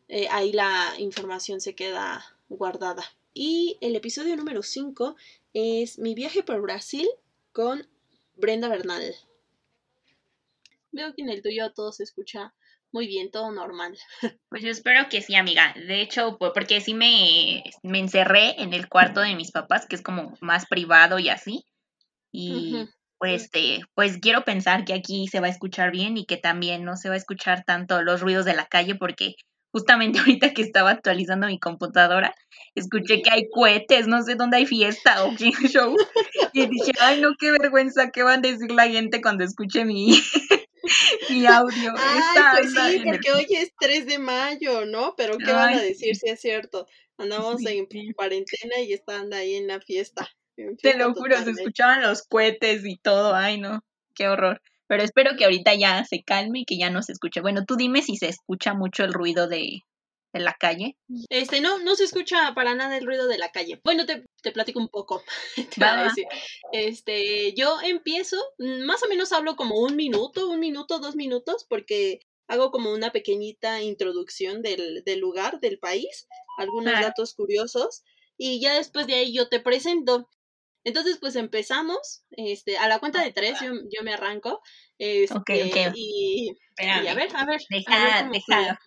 eh, 0.09 0.27
ahí 0.31 0.51
la 0.51 0.93
información 0.99 1.61
se 1.61 1.75
queda 1.75 2.25
guardada. 2.49 3.03
Y 3.33 3.77
el 3.81 3.95
episodio 3.95 4.35
número 4.35 4.63
5 4.63 5.15
es 5.53 5.99
mi 5.99 6.15
viaje 6.15 6.43
por 6.43 6.61
Brasil 6.61 7.07
con 7.53 7.87
Brenda 8.35 8.67
Bernal. 8.69 9.15
Veo 10.91 11.13
que 11.13 11.21
en 11.21 11.29
el 11.29 11.41
tuyo 11.41 11.71
todo 11.73 11.91
se 11.91 12.03
escucha 12.03 12.53
muy 12.91 13.07
bien, 13.07 13.29
todo 13.31 13.51
normal. 13.51 13.97
Pues 14.49 14.63
yo 14.63 14.69
espero 14.69 15.07
que 15.09 15.21
sí, 15.21 15.35
amiga. 15.35 15.73
De 15.75 16.01
hecho, 16.01 16.37
po- 16.39 16.53
porque 16.53 16.81
sí 16.81 16.93
me, 16.95 17.63
me 17.83 17.99
encerré 17.99 18.59
en 18.61 18.73
el 18.73 18.89
cuarto 18.89 19.19
de 19.21 19.35
mis 19.35 19.51
papás, 19.51 19.85
que 19.87 19.95
es 19.95 20.01
como 20.01 20.33
más 20.41 20.65
privado 20.65 21.19
y 21.19 21.29
así. 21.29 21.65
Y 22.31 22.71
pues, 23.19 23.43
este, 23.43 23.81
pues 23.95 24.17
quiero 24.19 24.43
pensar 24.43 24.85
que 24.85 24.93
aquí 24.93 25.27
se 25.27 25.39
va 25.39 25.47
a 25.47 25.51
escuchar 25.51 25.91
bien 25.91 26.17
y 26.17 26.25
que 26.25 26.37
también 26.37 26.83
no 26.83 26.97
se 26.97 27.09
va 27.09 27.15
a 27.15 27.17
escuchar 27.19 27.63
tanto 27.65 28.01
los 28.01 28.21
ruidos 28.21 28.45
de 28.45 28.55
la 28.55 28.65
calle, 28.65 28.95
porque 28.95 29.35
justamente 29.71 30.19
ahorita 30.19 30.53
que 30.53 30.61
estaba 30.61 30.91
actualizando 30.91 31.47
mi 31.47 31.59
computadora, 31.59 32.33
escuché 32.75 33.21
que 33.21 33.31
hay 33.31 33.49
cohetes, 33.49 34.07
no 34.07 34.21
sé 34.23 34.35
dónde 34.35 34.57
hay 34.57 34.65
fiesta 34.65 35.23
o 35.25 35.35
qué 35.35 35.51
show. 35.69 35.95
Y 36.53 36.67
dije, 36.67 36.91
ay, 36.99 37.21
no, 37.21 37.31
qué 37.39 37.51
vergüenza, 37.51 38.11
¿qué 38.11 38.23
van 38.23 38.39
a 38.39 38.49
decir 38.49 38.71
la 38.71 38.87
gente 38.87 39.21
cuando 39.21 39.43
escuche 39.43 39.85
mi, 39.85 40.11
mi 41.29 41.45
audio? 41.45 41.93
Ay, 41.97 42.19
Esta 42.19 42.51
pues 42.51 42.73
sí, 42.73 43.01
porque 43.03 43.31
hoy 43.31 43.47
es 43.49 43.73
3 43.79 44.05
de 44.05 44.19
mayo, 44.19 44.85
¿no? 44.85 45.15
Pero 45.15 45.37
¿qué 45.37 45.51
van 45.51 45.73
a 45.75 45.81
decir 45.81 46.15
si 46.15 46.29
es 46.29 46.39
cierto? 46.39 46.87
Andamos 47.17 47.65
en 47.65 47.85
cuarentena 48.13 48.79
y 48.79 48.93
están 48.93 49.33
ahí 49.33 49.55
en 49.55 49.67
la 49.67 49.81
fiesta. 49.81 50.29
en 50.55 50.77
Te 50.77 50.97
lo 50.97 51.13
juro, 51.13 51.37
se 51.43 51.51
escuchaban 51.51 52.01
los 52.01 52.23
cohetes 52.23 52.85
y 52.85 52.97
todo. 52.97 53.35
Ay, 53.35 53.59
no, 53.59 53.83
qué 54.15 54.29
horror. 54.29 54.61
Pero 54.89 55.03
espero 55.03 55.37
que 55.37 55.45
ahorita 55.45 55.75
ya 55.75 56.03
se 56.03 56.23
calme 56.23 56.61
y 56.61 56.65
que 56.65 56.79
ya 56.79 56.89
no 56.89 57.03
se 57.03 57.11
escuche. 57.11 57.41
Bueno, 57.41 57.63
tú 57.63 57.75
dime 57.75 58.01
si 58.01 58.17
se 58.17 58.27
escucha 58.27 58.73
mucho 58.73 59.03
el 59.03 59.13
ruido 59.13 59.47
de, 59.47 59.83
de 60.33 60.39
la 60.39 60.55
calle. 60.59 60.97
Este, 61.29 61.61
no, 61.61 61.77
no 61.77 61.95
se 61.95 62.05
escucha 62.05 62.55
para 62.55 62.73
nada 62.73 62.97
el 62.97 63.05
ruido 63.05 63.27
de 63.27 63.37
la 63.37 63.51
calle. 63.51 63.79
Bueno, 63.83 64.07
te, 64.07 64.25
te 64.41 64.51
platico 64.51 64.79
un 64.79 64.89
poco. 64.89 65.21
te 65.55 65.79
Va, 65.79 65.91
voy 65.91 66.01
a 66.01 66.03
decir. 66.05 66.25
Este, 66.71 67.53
yo 67.53 67.77
empiezo, 67.83 68.37
mm, 68.57 68.81
más 68.85 69.03
o 69.03 69.07
menos 69.07 69.31
hablo 69.31 69.55
como 69.55 69.79
un 69.79 69.95
minuto, 69.95 70.49
un 70.49 70.59
minuto, 70.59 70.97
dos 70.97 71.15
minutos, 71.15 71.67
porque 71.69 72.21
hago 72.47 72.71
como 72.71 72.91
una 72.91 73.11
pequeñita 73.11 73.83
introducción 73.83 74.63
del, 74.63 75.03
del 75.03 75.19
lugar, 75.19 75.59
del 75.59 75.77
país, 75.77 76.27
algunos 76.57 76.93
datos 76.93 77.35
curiosos, 77.35 78.01
y 78.37 78.59
ya 78.59 78.73
después 78.73 79.05
de 79.05 79.13
ahí 79.13 79.33
yo 79.33 79.49
te 79.49 79.59
presento. 79.59 80.27
Entonces, 80.89 81.17
pues 81.19 81.35
empezamos, 81.35 82.23
este, 82.31 82.77
a 82.77 82.87
la 82.87 82.99
cuenta 82.99 83.23
de 83.23 83.31
tres 83.31 83.59
yo, 83.61 83.71
yo 83.91 84.03
me 84.03 84.13
arranco, 84.13 84.61
este, 84.97 85.35
Ok, 85.35 85.49
ok. 85.67 85.93
y, 85.95 86.51
Espérame. 86.69 87.07
a 87.07 87.13
ver, 87.13 87.13
a 87.13 87.15
ver, 87.15 87.35
a 87.35 87.45
ver 87.45 87.61
Deja, 87.69 88.29
deja, 88.31 88.79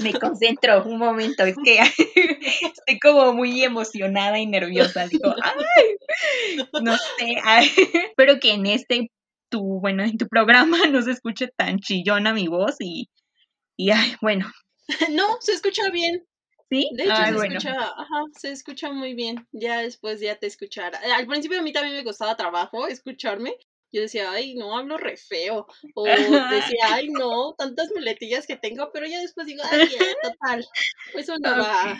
me 0.00 0.12
concentro 0.12 0.84
un 0.84 0.98
momento, 0.98 1.44
es 1.44 1.56
que 1.64 1.78
estoy 2.74 2.98
como 2.98 3.32
muy 3.32 3.62
emocionada 3.62 4.38
y 4.38 4.46
nerviosa, 4.46 5.06
digo, 5.06 5.34
ay, 5.42 5.96
no 6.82 6.96
sé, 6.96 7.36
ay, 7.44 7.70
espero 8.10 8.40
que 8.40 8.52
en 8.52 8.66
este, 8.66 9.10
tu, 9.48 9.80
bueno, 9.80 10.02
en 10.02 10.18
tu 10.18 10.26
programa 10.28 10.86
no 10.88 11.02
se 11.02 11.12
escuche 11.12 11.48
tan 11.56 11.78
chillona 11.78 12.34
mi 12.34 12.48
voz 12.48 12.76
y, 12.80 13.08
y 13.76 13.90
ay, 13.90 14.16
bueno, 14.20 14.50
No, 15.10 15.36
se 15.40 15.52
escucha 15.52 15.90
bien. 15.90 16.26
¿Sí? 16.70 16.88
De 16.94 17.04
hecho, 17.04 17.12
Ay, 17.16 17.26
se 17.28 17.34
bueno. 17.34 17.58
escucha, 17.58 17.72
ajá, 17.74 18.24
se 18.38 18.50
escucha 18.52 18.90
muy 18.92 19.14
bien. 19.14 19.46
Ya 19.52 19.80
después 19.82 20.20
ya 20.20 20.36
te 20.36 20.46
escuchará. 20.46 20.98
Al 21.16 21.26
principio 21.26 21.58
a 21.58 21.62
mí 21.62 21.72
también 21.72 21.96
me 21.96 22.04
costaba 22.04 22.36
trabajo 22.36 22.86
escucharme. 22.86 23.56
Yo 23.92 24.00
decía, 24.00 24.30
ay, 24.32 24.54
no, 24.56 24.76
hablo 24.76 24.96
re 24.96 25.16
feo. 25.16 25.66
O 25.94 26.04
decía, 26.04 26.78
ay, 26.90 27.08
no, 27.10 27.54
tantas 27.56 27.90
muletillas 27.94 28.46
que 28.46 28.56
tengo, 28.56 28.90
pero 28.92 29.06
ya 29.06 29.20
después 29.20 29.46
digo, 29.46 29.62
ay, 29.70 29.88
ya, 29.88 29.98
total. 30.22 30.66
Pues 31.12 31.28
uno 31.28 31.50
va, 31.50 31.96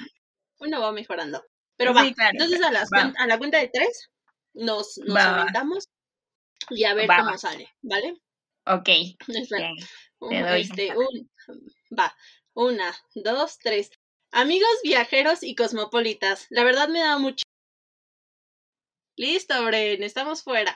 uno 0.59 0.81
va 0.81 0.91
mejorando. 0.93 1.45
Pero 1.77 1.95
va, 1.95 2.03
Sí, 2.03 2.15
claro, 2.15 2.31
entonces 2.33 2.63
a, 2.63 2.73
las 2.73 2.89
va. 2.93 3.13
a 3.17 3.27
la 3.27 3.39
cuenta 3.39 3.59
de 3.59 3.69
tres 3.69 4.11
nos, 4.55 4.99
nos 4.99 5.17
Va, 5.17 5.31
va. 5.33 5.41
aventamos 5.43 5.89
y 6.71 6.85
a 6.85 6.95
ver 6.95 7.09
cómo 7.17 7.37
sale, 7.39 7.69
¿vale? 7.83 8.15
Ok. 8.67 8.89
Ok. 9.29 9.53
Un- 10.21 10.31
Te 10.31 10.41
doy. 10.41 10.61
este, 10.63 10.97
un, 10.97 11.31
va, 11.97 12.17
una, 12.55 12.95
dos, 13.15 13.59
tres. 13.59 13.91
Amigos 14.37 14.69
viajeros 14.83 15.45
y 15.45 15.55
cosmopolitas, 15.55 16.49
la 16.51 16.65
verdad 16.65 16.89
me 16.89 16.99
da 16.99 17.19
mucho. 17.19 17.45
Listo, 19.17 19.65
Bren, 19.65 20.03
estamos 20.03 20.43
fuera. 20.43 20.75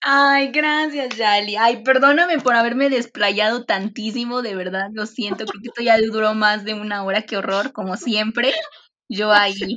Ay, 0.00 0.52
gracias, 0.52 1.16
Yali. 1.16 1.56
Ay, 1.56 1.82
perdóname 1.82 2.38
por 2.38 2.54
haberme 2.54 2.88
desplayado 2.88 3.64
tantísimo, 3.64 4.42
de 4.42 4.54
verdad, 4.54 4.90
lo 4.92 5.06
siento, 5.06 5.44
creo 5.44 5.60
que 5.60 5.68
esto 5.70 5.82
ya 5.82 5.98
duró 5.98 6.34
más 6.34 6.64
de 6.64 6.74
una 6.74 7.02
hora, 7.02 7.22
qué 7.22 7.36
horror, 7.36 7.72
como 7.72 7.96
siempre. 7.96 8.54
Yo 9.08 9.32
ahí. 9.32 9.76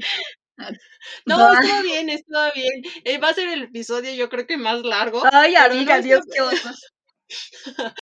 No, 1.26 1.38
Va. 1.38 1.54
estuvo 1.60 1.82
bien, 1.82 2.10
estuvo 2.10 2.40
bien. 2.56 2.82
Eh, 3.04 3.18
va 3.18 3.30
a 3.30 3.34
ser 3.34 3.50
el 3.50 3.64
episodio, 3.64 4.14
yo 4.14 4.30
creo 4.30 4.46
que 4.48 4.56
más 4.58 4.84
largo. 4.84 5.24
Ay, 5.34 5.56
amiga, 5.56 5.98
no, 5.98 6.04
Dios, 6.04 6.22
qué 6.32 6.40
oso. 6.40 6.70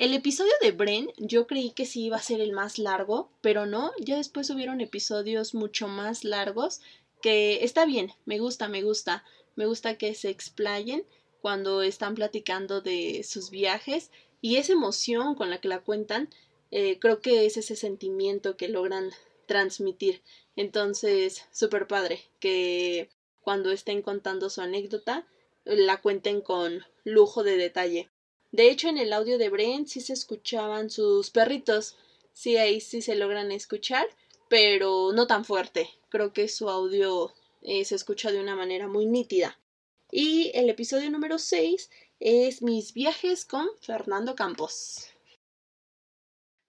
El 0.00 0.14
episodio 0.14 0.52
de 0.62 0.72
Bren, 0.72 1.12
yo 1.18 1.46
creí 1.46 1.72
que 1.72 1.84
sí 1.84 2.06
iba 2.06 2.16
a 2.16 2.22
ser 2.22 2.40
el 2.40 2.52
más 2.52 2.78
largo, 2.78 3.30
pero 3.42 3.66
no, 3.66 3.92
ya 3.98 4.16
después 4.16 4.48
hubieron 4.48 4.80
episodios 4.80 5.52
mucho 5.52 5.88
más 5.88 6.24
largos 6.24 6.80
que 7.20 7.62
está 7.64 7.84
bien, 7.84 8.10
me 8.24 8.38
gusta, 8.38 8.66
me 8.66 8.82
gusta, 8.82 9.26
me 9.56 9.66
gusta 9.66 9.98
que 9.98 10.14
se 10.14 10.30
explayen 10.30 11.04
cuando 11.42 11.82
están 11.82 12.14
platicando 12.14 12.80
de 12.80 13.22
sus 13.24 13.50
viajes 13.50 14.10
y 14.40 14.56
esa 14.56 14.72
emoción 14.72 15.34
con 15.34 15.50
la 15.50 15.60
que 15.60 15.68
la 15.68 15.80
cuentan, 15.80 16.30
eh, 16.70 16.98
creo 16.98 17.20
que 17.20 17.44
es 17.44 17.58
ese 17.58 17.76
sentimiento 17.76 18.56
que 18.56 18.68
logran 18.68 19.10
transmitir. 19.44 20.22
Entonces, 20.56 21.44
súper 21.52 21.86
padre 21.86 22.22
que 22.38 23.10
cuando 23.42 23.70
estén 23.70 24.00
contando 24.00 24.48
su 24.48 24.62
anécdota, 24.62 25.26
la 25.66 26.00
cuenten 26.00 26.40
con 26.40 26.86
lujo 27.04 27.42
de 27.42 27.58
detalle. 27.58 28.08
De 28.52 28.68
hecho, 28.70 28.88
en 28.88 28.98
el 28.98 29.12
audio 29.12 29.38
de 29.38 29.48
Bren 29.48 29.86
sí 29.86 30.00
se 30.00 30.12
escuchaban 30.12 30.90
sus 30.90 31.30
perritos. 31.30 31.96
Sí, 32.32 32.56
ahí 32.56 32.80
sí 32.80 33.00
se 33.02 33.14
logran 33.14 33.52
escuchar, 33.52 34.08
pero 34.48 35.12
no 35.12 35.26
tan 35.26 35.44
fuerte. 35.44 35.88
Creo 36.08 36.32
que 36.32 36.48
su 36.48 36.68
audio 36.68 37.32
eh, 37.62 37.84
se 37.84 37.94
escucha 37.94 38.32
de 38.32 38.40
una 38.40 38.56
manera 38.56 38.88
muy 38.88 39.06
nítida. 39.06 39.58
Y 40.10 40.50
el 40.54 40.68
episodio 40.68 41.10
número 41.10 41.38
6 41.38 41.90
es 42.18 42.62
Mis 42.62 42.92
viajes 42.92 43.44
con 43.44 43.68
Fernando 43.80 44.34
Campos. 44.34 45.06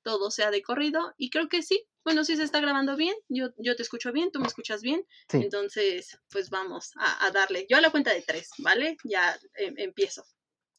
Todo 0.04 0.32
sea 0.32 0.52
de 0.52 0.62
corrido 0.62 1.14
y 1.18 1.30
creo 1.30 1.50
que 1.50 1.64
sí. 1.64 1.88
Bueno, 2.04 2.24
sí 2.24 2.36
se 2.36 2.44
está 2.44 2.60
grabando 2.60 2.96
bien. 2.96 3.16
Yo, 3.30 3.50
yo 3.58 3.76
te 3.76 3.84
escucho 3.84 4.12
bien, 4.12 4.32
tú 4.32 4.40
me 4.40 4.48
escuchas 4.48 4.82
bien. 4.82 5.06
Sí, 5.30 5.38
Entonces, 5.38 6.20
pues 6.32 6.50
vamos 6.50 6.92
a, 6.96 7.26
a 7.26 7.32
darle. 7.32 7.68
Yo 7.70 7.78
a 7.78 7.82
la 7.82 7.92
cuenta 7.92 8.14
de 8.14 8.22
tres, 8.22 8.50
¿vale? 8.60 8.98
Ya 9.04 9.40
em, 9.56 9.76
empiezo. 9.78 10.24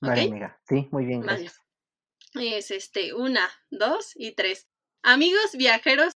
Vale, 0.02 0.22
¿Ok? 0.22 0.28
amiga. 0.28 0.60
Sí, 0.68 0.88
muy 0.90 1.06
bien, 1.06 1.22
Vale. 1.22 1.50
Es 2.34 2.70
este, 2.70 3.12
una, 3.14 3.50
dos 3.70 4.12
y 4.14 4.32
tres. 4.32 4.68
Amigos 5.02 5.52
viajeros. 5.52 6.12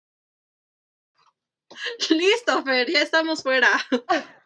Listo, 2.10 2.64
Fer, 2.64 2.92
ya 2.92 3.02
estamos 3.02 3.44
fuera. 3.44 3.70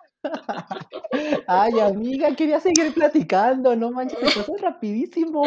Ay, 1.48 1.80
amiga, 1.80 2.36
quería 2.36 2.60
seguir 2.60 2.94
platicando, 2.94 3.76
no 3.76 3.92
manches, 3.92 4.20
se 4.20 4.40
pasó 4.40 4.56
rapidísimo. 4.58 5.44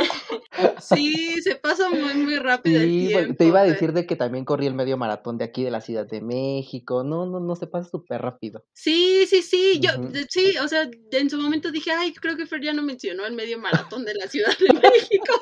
Sí, 0.80 1.40
se 1.42 1.56
pasa 1.56 1.88
muy, 1.88 2.14
muy 2.14 2.36
rápido 2.36 2.80
Sí, 2.80 3.08
tiempo. 3.08 3.34
te 3.36 3.46
iba 3.46 3.60
a 3.60 3.64
decir 3.64 3.92
de 3.92 4.06
que 4.06 4.16
también 4.16 4.44
corrí 4.44 4.66
el 4.66 4.74
medio 4.74 4.96
maratón 4.96 5.38
de 5.38 5.44
aquí 5.44 5.62
de 5.62 5.70
la 5.70 5.80
Ciudad 5.80 6.06
de 6.06 6.20
México. 6.20 7.04
No, 7.04 7.26
no, 7.26 7.40
no, 7.40 7.56
se 7.56 7.66
pasa 7.66 7.88
súper 7.88 8.22
rápido. 8.22 8.64
Sí, 8.72 9.26
sí, 9.26 9.42
sí, 9.42 9.80
yo, 9.80 9.90
sí, 10.28 10.56
o 10.58 10.68
sea, 10.68 10.88
en 11.12 11.30
su 11.30 11.38
momento 11.38 11.70
dije, 11.70 11.92
ay, 11.92 12.12
creo 12.14 12.36
que 12.36 12.46
Fer 12.46 12.62
ya 12.62 12.72
no 12.72 12.82
mencionó 12.82 13.26
el 13.26 13.34
medio 13.34 13.58
maratón 13.58 14.04
de 14.04 14.14
la 14.14 14.26
Ciudad 14.26 14.56
de 14.58 14.72
México. 14.72 15.34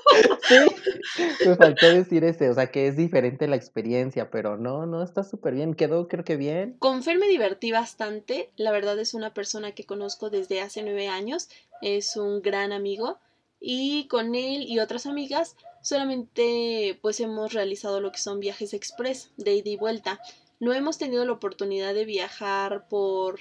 Sí, 0.48 1.46
me 1.46 1.56
faltó 1.56 1.86
decir 1.88 2.24
ese, 2.24 2.50
o 2.50 2.54
sea, 2.54 2.70
que 2.70 2.88
es 2.88 2.96
diferente 2.96 3.46
la 3.48 3.56
experiencia, 3.56 4.30
pero 4.30 4.56
no, 4.56 4.86
no, 4.86 5.02
está 5.02 5.22
súper 5.22 5.54
bien, 5.54 5.74
quedó 5.74 6.08
creo 6.08 6.24
que 6.24 6.36
bien. 6.36 6.76
Con 6.78 7.02
Fer 7.02 7.18
me 7.18 7.28
divertí 7.28 7.70
bastante, 7.72 8.50
la 8.56 8.72
verdad 8.72 8.98
es 8.98 9.14
una 9.18 9.34
persona 9.34 9.72
que 9.72 9.84
conozco 9.84 10.30
desde 10.30 10.60
hace 10.60 10.82
nueve 10.82 11.08
años, 11.08 11.48
es 11.82 12.16
un 12.16 12.40
gran 12.40 12.72
amigo 12.72 13.18
y 13.60 14.06
con 14.08 14.34
él 14.34 14.62
y 14.62 14.78
otras 14.78 15.06
amigas 15.06 15.56
solamente 15.82 16.98
pues 17.02 17.20
hemos 17.20 17.52
realizado 17.52 18.00
lo 18.00 18.12
que 18.12 18.18
son 18.18 18.40
viajes 18.40 18.72
express 18.72 19.30
de 19.36 19.54
ida 19.54 19.70
y 19.70 19.76
vuelta. 19.76 20.20
No 20.60 20.72
hemos 20.72 20.98
tenido 20.98 21.24
la 21.24 21.32
oportunidad 21.32 21.94
de 21.94 22.04
viajar 22.04 22.88
por 22.88 23.40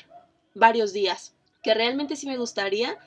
varios 0.53 0.93
días, 0.93 1.35
que 1.63 1.73
realmente 1.73 2.15
sí 2.15 2.27
me 2.27 2.37
gustaría. 2.37 2.97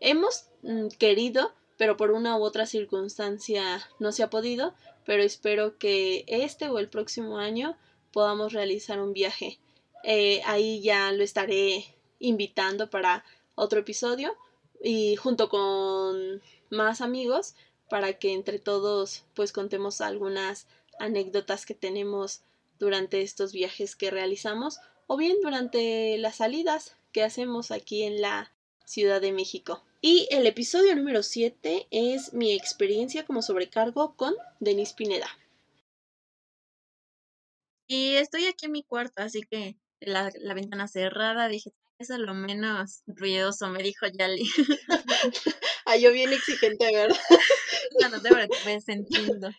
Hemos 0.00 0.46
mm, 0.62 0.88
querido, 0.98 1.52
pero 1.76 1.96
por 1.96 2.10
una 2.10 2.36
u 2.36 2.42
otra 2.42 2.66
circunstancia 2.66 3.80
no 3.98 4.12
se 4.12 4.22
ha 4.22 4.30
podido, 4.30 4.74
pero 5.04 5.22
espero 5.22 5.78
que 5.78 6.24
este 6.26 6.68
o 6.68 6.78
el 6.78 6.88
próximo 6.88 7.38
año 7.38 7.76
podamos 8.12 8.52
realizar 8.52 9.00
un 9.00 9.12
viaje. 9.12 9.58
Eh, 10.02 10.42
ahí 10.46 10.80
ya 10.80 11.12
lo 11.12 11.22
estaré 11.22 11.99
invitando 12.20 12.88
para 12.88 13.24
otro 13.56 13.80
episodio 13.80 14.36
y 14.82 15.16
junto 15.16 15.48
con 15.48 16.40
más 16.70 17.00
amigos 17.00 17.54
para 17.88 18.18
que 18.18 18.32
entre 18.32 18.58
todos 18.58 19.24
pues 19.34 19.52
contemos 19.52 20.00
algunas 20.00 20.68
anécdotas 21.00 21.66
que 21.66 21.74
tenemos 21.74 22.42
durante 22.78 23.20
estos 23.22 23.52
viajes 23.52 23.96
que 23.96 24.10
realizamos 24.10 24.78
o 25.06 25.16
bien 25.16 25.36
durante 25.42 26.16
las 26.18 26.36
salidas 26.36 26.96
que 27.12 27.24
hacemos 27.24 27.72
aquí 27.72 28.04
en 28.04 28.20
la 28.20 28.52
Ciudad 28.84 29.20
de 29.20 29.32
México. 29.32 29.82
Y 30.00 30.28
el 30.30 30.46
episodio 30.46 30.96
número 30.96 31.22
7 31.22 31.88
es 31.90 32.32
mi 32.32 32.52
experiencia 32.52 33.26
como 33.26 33.42
sobrecargo 33.42 34.16
con 34.16 34.34
Denise 34.60 34.94
Pineda. 34.94 35.28
Y 37.86 38.14
estoy 38.14 38.46
aquí 38.46 38.66
en 38.66 38.72
mi 38.72 38.82
cuarto, 38.82 39.22
así 39.22 39.42
que 39.42 39.76
la, 39.98 40.30
la 40.38 40.54
ventana 40.54 40.88
cerrada, 40.88 41.48
dije, 41.48 41.72
eso 42.00 42.14
es 42.14 42.20
lo 42.20 42.34
menos 42.34 43.02
ruidoso, 43.06 43.68
me 43.68 43.82
dijo 43.82 44.06
Yali. 44.08 44.42
Ah, 45.86 45.96
yo 45.96 46.12
bien 46.12 46.32
exigente, 46.32 46.86
¿verdad? 46.92 47.16
no, 47.98 48.08
no 48.10 48.22
te 48.22 48.32
preocupes, 48.32 48.88
entiendo. 48.88 49.56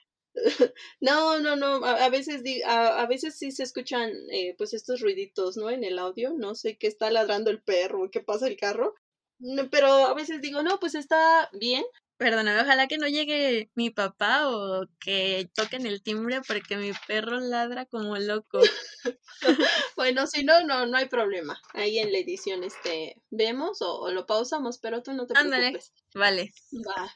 No, 1.00 1.40
no, 1.40 1.56
no, 1.56 1.84
a, 1.86 2.06
a 2.06 2.10
veces 2.10 2.44
di- 2.44 2.62
a, 2.64 3.02
a 3.02 3.06
veces 3.08 3.38
sí 3.38 3.52
se 3.52 3.64
escuchan 3.64 4.12
eh, 4.32 4.56
pues 4.58 4.74
estos 4.74 5.02
ruiditos, 5.02 5.58
¿no? 5.58 5.70
En 5.70 5.84
el 5.84 6.00
audio, 6.00 6.34
no 6.34 6.56
sé 6.56 6.78
qué 6.78 6.88
está 6.88 7.10
ladrando 7.12 7.50
el 7.52 7.62
perro, 7.62 8.10
qué 8.12 8.22
pasa 8.22 8.48
el 8.48 8.58
carro, 8.58 8.96
No, 9.40 9.70
pero 9.70 9.88
a 9.88 10.14
veces 10.14 10.42
digo, 10.42 10.62
no, 10.64 10.80
pues 10.80 10.96
está 10.96 11.50
bien. 11.54 11.84
Perdóname, 12.22 12.62
ojalá 12.62 12.86
que 12.86 13.00
no 13.00 13.08
llegue 13.08 13.72
mi 13.74 13.90
papá 13.90 14.48
o 14.48 14.86
que 15.00 15.50
toquen 15.56 15.88
el 15.88 16.04
timbre 16.04 16.42
porque 16.48 16.78
mi 16.78 16.92
perro 17.08 17.40
ladra 17.40 17.88
como 17.88 18.16
loco. 18.18 18.60
Bueno, 19.96 20.28
si 20.28 20.44
no, 20.44 20.62
no, 20.62 20.86
no 20.86 20.98
hay 20.98 21.08
problema. 21.08 21.60
Ahí 21.74 21.98
en 21.98 22.12
la 22.12 22.20
edición 22.20 22.64
este 22.64 23.16
vemos 23.32 23.82
o, 23.82 24.02
o 24.02 24.12
lo 24.12 24.28
pausamos, 24.28 24.78
pero 24.78 25.02
tú 25.02 25.14
no 25.14 25.26
te 25.26 25.36
Ándale. 25.36 25.72
preocupes. 25.72 25.94
Vale. 26.14 26.52
Va. 26.88 27.12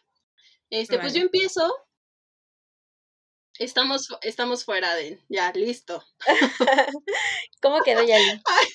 Este, 0.71 0.95
pues 0.97 1.13
Vale. 1.13 1.19
yo 1.19 1.25
empiezo. 1.25 1.71
Estamos, 3.59 4.07
estamos 4.23 4.65
fuera 4.65 4.95
de, 4.95 5.23
ya, 5.29 5.51
listo. 5.53 6.03
¿Cómo 7.61 7.81
quedó 7.81 8.03
Yali? 8.03 8.41
Ay, 8.45 8.67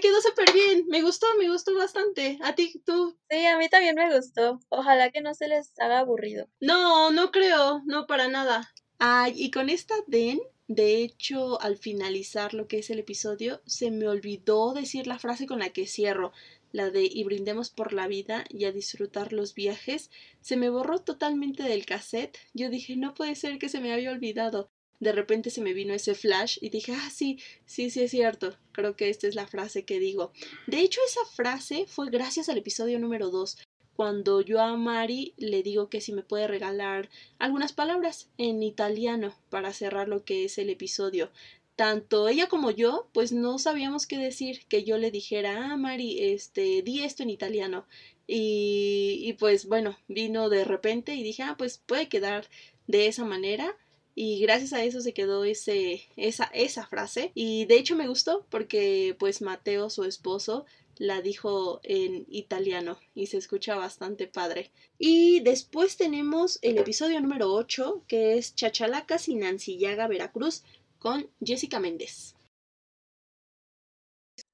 quedó 0.00 0.20
súper 0.20 0.52
bien. 0.52 0.84
Me 0.88 1.02
gustó, 1.02 1.26
me 1.38 1.48
gustó 1.48 1.74
bastante. 1.74 2.38
A 2.42 2.54
ti, 2.54 2.82
tú. 2.84 3.16
Sí, 3.30 3.46
a 3.46 3.58
mí 3.58 3.68
también 3.68 3.94
me 3.94 4.14
gustó. 4.14 4.60
Ojalá 4.68 5.10
que 5.10 5.20
no 5.20 5.34
se 5.34 5.48
les 5.48 5.72
haga 5.78 6.00
aburrido. 6.00 6.48
No, 6.60 7.10
no 7.10 7.30
creo, 7.30 7.82
no 7.86 8.06
para 8.06 8.28
nada. 8.28 8.72
Ay, 8.98 9.34
y 9.36 9.50
con 9.50 9.68
esta 9.68 9.94
Den, 10.06 10.40
de 10.68 11.02
hecho, 11.02 11.60
al 11.60 11.76
finalizar 11.76 12.54
lo 12.54 12.66
que 12.66 12.78
es 12.78 12.90
el 12.90 12.98
episodio, 12.98 13.60
se 13.66 13.90
me 13.90 14.08
olvidó 14.08 14.72
decir 14.72 15.06
la 15.06 15.18
frase 15.18 15.46
con 15.46 15.58
la 15.58 15.70
que 15.70 15.86
cierro, 15.86 16.32
la 16.72 16.90
de 16.90 17.04
y 17.04 17.24
brindemos 17.24 17.70
por 17.70 17.92
la 17.92 18.08
vida 18.08 18.44
y 18.48 18.64
a 18.64 18.72
disfrutar 18.72 19.32
los 19.32 19.54
viajes. 19.54 20.10
Se 20.40 20.56
me 20.56 20.70
borró 20.70 21.00
totalmente 21.00 21.62
del 21.62 21.86
cassette. 21.86 22.38
Yo 22.54 22.70
dije, 22.70 22.96
no 22.96 23.14
puede 23.14 23.34
ser 23.34 23.58
que 23.58 23.68
se 23.68 23.80
me 23.80 23.92
había 23.92 24.10
olvidado. 24.10 24.70
De 25.00 25.12
repente 25.12 25.50
se 25.50 25.60
me 25.60 25.72
vino 25.72 25.94
ese 25.94 26.14
flash 26.14 26.58
y 26.60 26.70
dije, 26.70 26.92
ah, 26.94 27.10
sí, 27.10 27.38
sí, 27.64 27.90
sí 27.90 28.02
es 28.02 28.10
cierto. 28.10 28.56
Creo 28.72 28.96
que 28.96 29.08
esta 29.08 29.26
es 29.26 29.34
la 29.34 29.46
frase 29.46 29.84
que 29.84 29.98
digo. 29.98 30.32
De 30.66 30.80
hecho, 30.80 31.00
esa 31.06 31.24
frase 31.34 31.86
fue 31.86 32.10
gracias 32.10 32.48
al 32.48 32.58
episodio 32.58 32.98
número 32.98 33.30
2 33.30 33.58
cuando 33.96 34.42
yo 34.42 34.60
a 34.60 34.76
Mari 34.76 35.32
le 35.38 35.62
digo 35.62 35.88
que 35.88 36.02
si 36.02 36.12
me 36.12 36.22
puede 36.22 36.46
regalar 36.46 37.08
algunas 37.38 37.72
palabras 37.72 38.28
en 38.36 38.62
italiano 38.62 39.34
para 39.48 39.72
cerrar 39.72 40.06
lo 40.06 40.24
que 40.24 40.44
es 40.44 40.58
el 40.58 40.70
episodio. 40.70 41.30
tanto 41.76 42.28
ella 42.28 42.48
como 42.48 42.70
yo, 42.70 43.08
pues 43.12 43.32
no 43.32 43.58
sabíamos 43.58 44.06
qué 44.06 44.16
decir, 44.18 44.60
que 44.68 44.82
yo 44.84 44.96
le 44.96 45.10
dijera, 45.10 45.72
ah, 45.72 45.76
Mari, 45.76 46.32
este, 46.32 46.82
di 46.82 47.02
esto 47.02 47.22
en 47.22 47.30
italiano. 47.30 47.86
Y, 48.26 49.20
y 49.22 49.34
pues 49.34 49.66
bueno, 49.66 49.98
vino 50.08 50.48
de 50.48 50.64
repente 50.64 51.14
y 51.14 51.22
dije, 51.22 51.42
ah, 51.42 51.54
pues 51.58 51.78
puede 51.78 52.08
quedar 52.08 52.48
de 52.86 53.08
esa 53.08 53.24
manera. 53.24 53.76
Y 54.16 54.40
gracias 54.40 54.72
a 54.72 54.82
eso 54.82 55.00
se 55.00 55.14
quedó 55.14 55.44
ese, 55.44 56.08
esa, 56.16 56.44
esa 56.54 56.86
frase. 56.86 57.30
Y 57.34 57.66
de 57.66 57.76
hecho 57.78 57.94
me 57.94 58.08
gustó 58.08 58.46
porque 58.50 59.14
pues 59.18 59.42
Mateo, 59.42 59.90
su 59.90 60.02
esposo, 60.04 60.64
la 60.98 61.20
dijo 61.20 61.80
en 61.84 62.24
italiano 62.28 62.98
y 63.14 63.26
se 63.26 63.36
escucha 63.36 63.76
bastante 63.76 64.26
padre. 64.26 64.72
Y 64.98 65.40
después 65.40 65.96
tenemos 65.98 66.58
el 66.62 66.78
episodio 66.78 67.20
número 67.20 67.52
8 67.52 68.02
que 68.08 68.38
es 68.38 68.54
Chachalacas 68.56 69.28
y 69.28 69.34
Nancillaga, 69.36 70.08
Veracruz 70.08 70.62
con 70.98 71.30
Jessica 71.44 71.78
Méndez. 71.78 72.34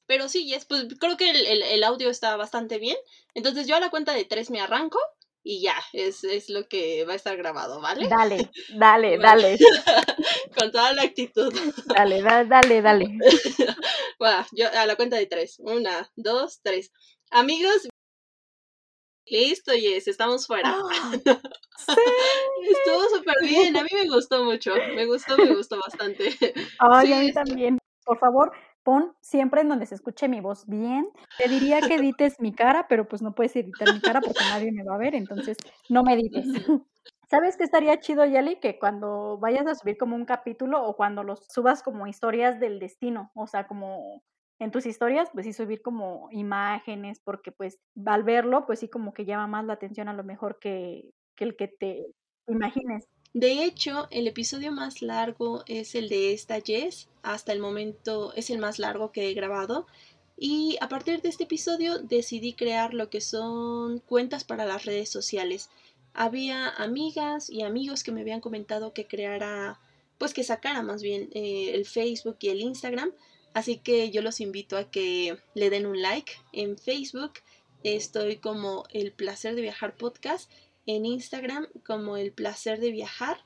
Pero 0.07 0.29
sí, 0.29 0.48
Jess, 0.48 0.64
pues 0.64 0.87
creo 1.01 1.16
que 1.16 1.31
el- 1.31 1.62
el 1.62 1.85
audio 1.85 2.11
está 2.11 2.37
bastante 2.37 2.79
bien. 2.79 2.96
Entonces 3.35 3.66
yo 3.66 3.77
a 3.77 3.81
la 3.81 3.90
cuenta 3.90 4.12
de 4.14 4.25
tres 4.25 4.51
me 4.51 4.61
arranco 4.61 4.98
y 5.44 5.61
ya, 5.62 5.74
es, 5.92 6.22
es 6.24 6.48
lo 6.50 6.68
que 6.68 7.05
va 7.05 7.14
a 7.14 7.16
estar 7.16 7.37
grabado, 7.37 7.81
¿vale? 7.81 8.07
Dale, 8.09 8.50
dale, 8.78 9.09
Bueno. 9.16 9.22
dale, 9.22 9.59
Con 10.57 10.70
toda 10.70 10.92
la 10.92 11.02
actitud. 11.02 11.52
dale, 11.87 12.22
da- 12.22 12.44
dale, 12.44 12.81
dale. 12.83 13.07
Va, 14.22 14.46
yo 14.52 14.68
a 14.72 14.87
la 14.87 14.94
cuenta 14.96 15.16
de 15.16 15.26
tres. 15.26 15.57
Una, 15.59 16.09
dos, 16.16 16.61
tres. 16.62 16.92
Amigos. 17.31 17.88
Listo, 19.26 19.72
Jess, 19.72 20.09
estamos 20.09 20.46
fuera. 20.46 20.76
Estuvo 22.62 23.09
súper 23.16 23.35
bien, 23.42 23.76
a 23.76 23.83
mí 23.83 23.88
me 23.92 24.09
gustó 24.09 24.44
mucho. 24.44 24.74
Me 24.94 25.07
gustó, 25.07 25.38
me 25.38 25.55
gustó 25.55 25.81
bastante. 25.81 26.35
Ay, 26.78 27.07
Sí, 27.07 27.12
a 27.12 27.18
mí 27.20 27.33
también. 27.33 27.78
Por 28.05 28.18
favor, 28.18 28.52
pon 28.83 29.14
siempre 29.21 29.61
en 29.61 29.68
donde 29.68 29.87
se 29.87 29.95
escuche 29.95 30.29
mi 30.29 30.40
voz 30.40 30.66
bien. 30.66 31.09
Te 31.38 31.49
diría 31.49 31.81
que 31.81 31.95
edites 32.05 32.40
mi 32.40 32.53
cara, 32.53 32.87
pero 32.88 33.09
pues 33.09 33.23
no 33.23 33.35
puedes 33.35 33.55
editar 33.57 33.92
mi 33.92 34.01
cara 34.01 34.21
porque 34.21 34.45
nadie 34.51 34.73
me 34.73 34.85
va 34.85 34.95
a 34.95 34.99
ver, 34.99 35.14
entonces 35.14 35.57
no 35.88 36.03
me 36.03 36.14
edites. 36.14 36.45
¿Sabes 37.31 37.57
qué 37.57 37.64
estaría 37.64 37.99
chido, 37.99 38.27
Yali? 38.27 38.61
Que 38.61 38.79
cuando 38.79 39.38
vayas 39.38 39.66
a 39.66 39.75
subir 39.75 39.97
como 39.97 40.16
un 40.16 40.27
capítulo 40.27 40.85
o 40.85 40.97
cuando 40.97 41.25
los 41.25 41.47
subas 41.49 41.83
como 41.83 42.07
historias 42.07 42.61
del 42.61 42.79
destino, 42.79 43.31
o 43.35 43.47
sea, 43.47 43.66
como 43.66 44.23
en 44.59 44.71
tus 44.71 44.85
historias, 44.85 45.31
pues 45.33 45.47
sí 45.47 45.55
subir 45.55 45.81
como 45.81 46.29
imágenes, 46.31 47.21
porque 47.21 47.51
pues 47.51 47.81
al 48.05 48.23
verlo, 48.23 48.66
pues 48.66 48.81
sí 48.81 48.88
como 48.88 49.14
que 49.14 49.25
llama 49.25 49.47
más 49.47 49.64
la 49.64 49.73
atención 49.73 50.09
a 50.09 50.12
lo 50.12 50.25
mejor 50.25 50.59
que, 50.59 51.11
que 51.35 51.45
el 51.45 51.57
que 51.57 51.68
te 51.68 52.07
imagines. 52.49 53.09
De 53.35 53.64
hecho, 53.64 54.09
el 54.11 54.27
episodio 54.27 54.73
más 54.73 55.01
largo 55.01 55.64
es 55.66 55.95
el 55.95 56.11
de 56.11 56.35
esta 56.35 56.61
Jess. 56.61 57.09
Hasta 57.23 57.53
el 57.53 57.61
momento 57.61 58.35
es 58.35 58.51
el 58.51 58.59
más 58.59 58.79
largo 58.79 59.11
que 59.11 59.31
he 59.31 59.35
grabado. 59.35 59.87
Y 60.37 60.77
a 60.81 60.88
partir 60.88 61.23
de 61.23 61.31
este 61.31 61.45
episodio 61.45 61.99
decidí 61.99 62.53
crear 62.53 62.92
lo 62.92 63.09
que 63.09 63.23
son 63.23 64.01
cuentas 64.01 64.45
para 64.45 64.66
las 64.66 64.85
redes 64.85 65.09
sociales. 65.09 65.71
Había 66.12 66.68
amigas 66.68 67.49
y 67.49 67.62
amigos 67.62 68.03
que 68.03 68.12
me 68.12 68.21
habían 68.21 68.42
comentado 68.42 68.92
que 68.92 69.07
creara, 69.07 69.81
pues 70.18 70.35
que 70.35 70.45
sacara 70.45 70.83
más 70.83 71.03
bien 71.03 71.31
eh, 71.33 71.71
el 71.75 71.87
Facebook 71.87 72.37
y 72.40 72.49
el 72.49 72.61
Instagram. 72.61 73.12
Así 73.55 73.79
que 73.79 74.11
yo 74.11 74.21
los 74.21 74.40
invito 74.40 74.77
a 74.77 74.90
que 74.90 75.38
le 75.55 75.71
den 75.71 75.87
un 75.87 76.03
like 76.03 76.33
en 76.53 76.77
Facebook. 76.77 77.35
Estoy 77.83 78.37
como 78.37 78.85
el 78.90 79.12
placer 79.12 79.55
de 79.55 79.62
viajar 79.62 79.97
podcast 79.97 80.51
en 80.87 81.07
Instagram 81.07 81.66
como 81.85 82.16
el 82.16 82.33
placer 82.33 82.81
de 82.81 82.90
viajar. 82.90 83.38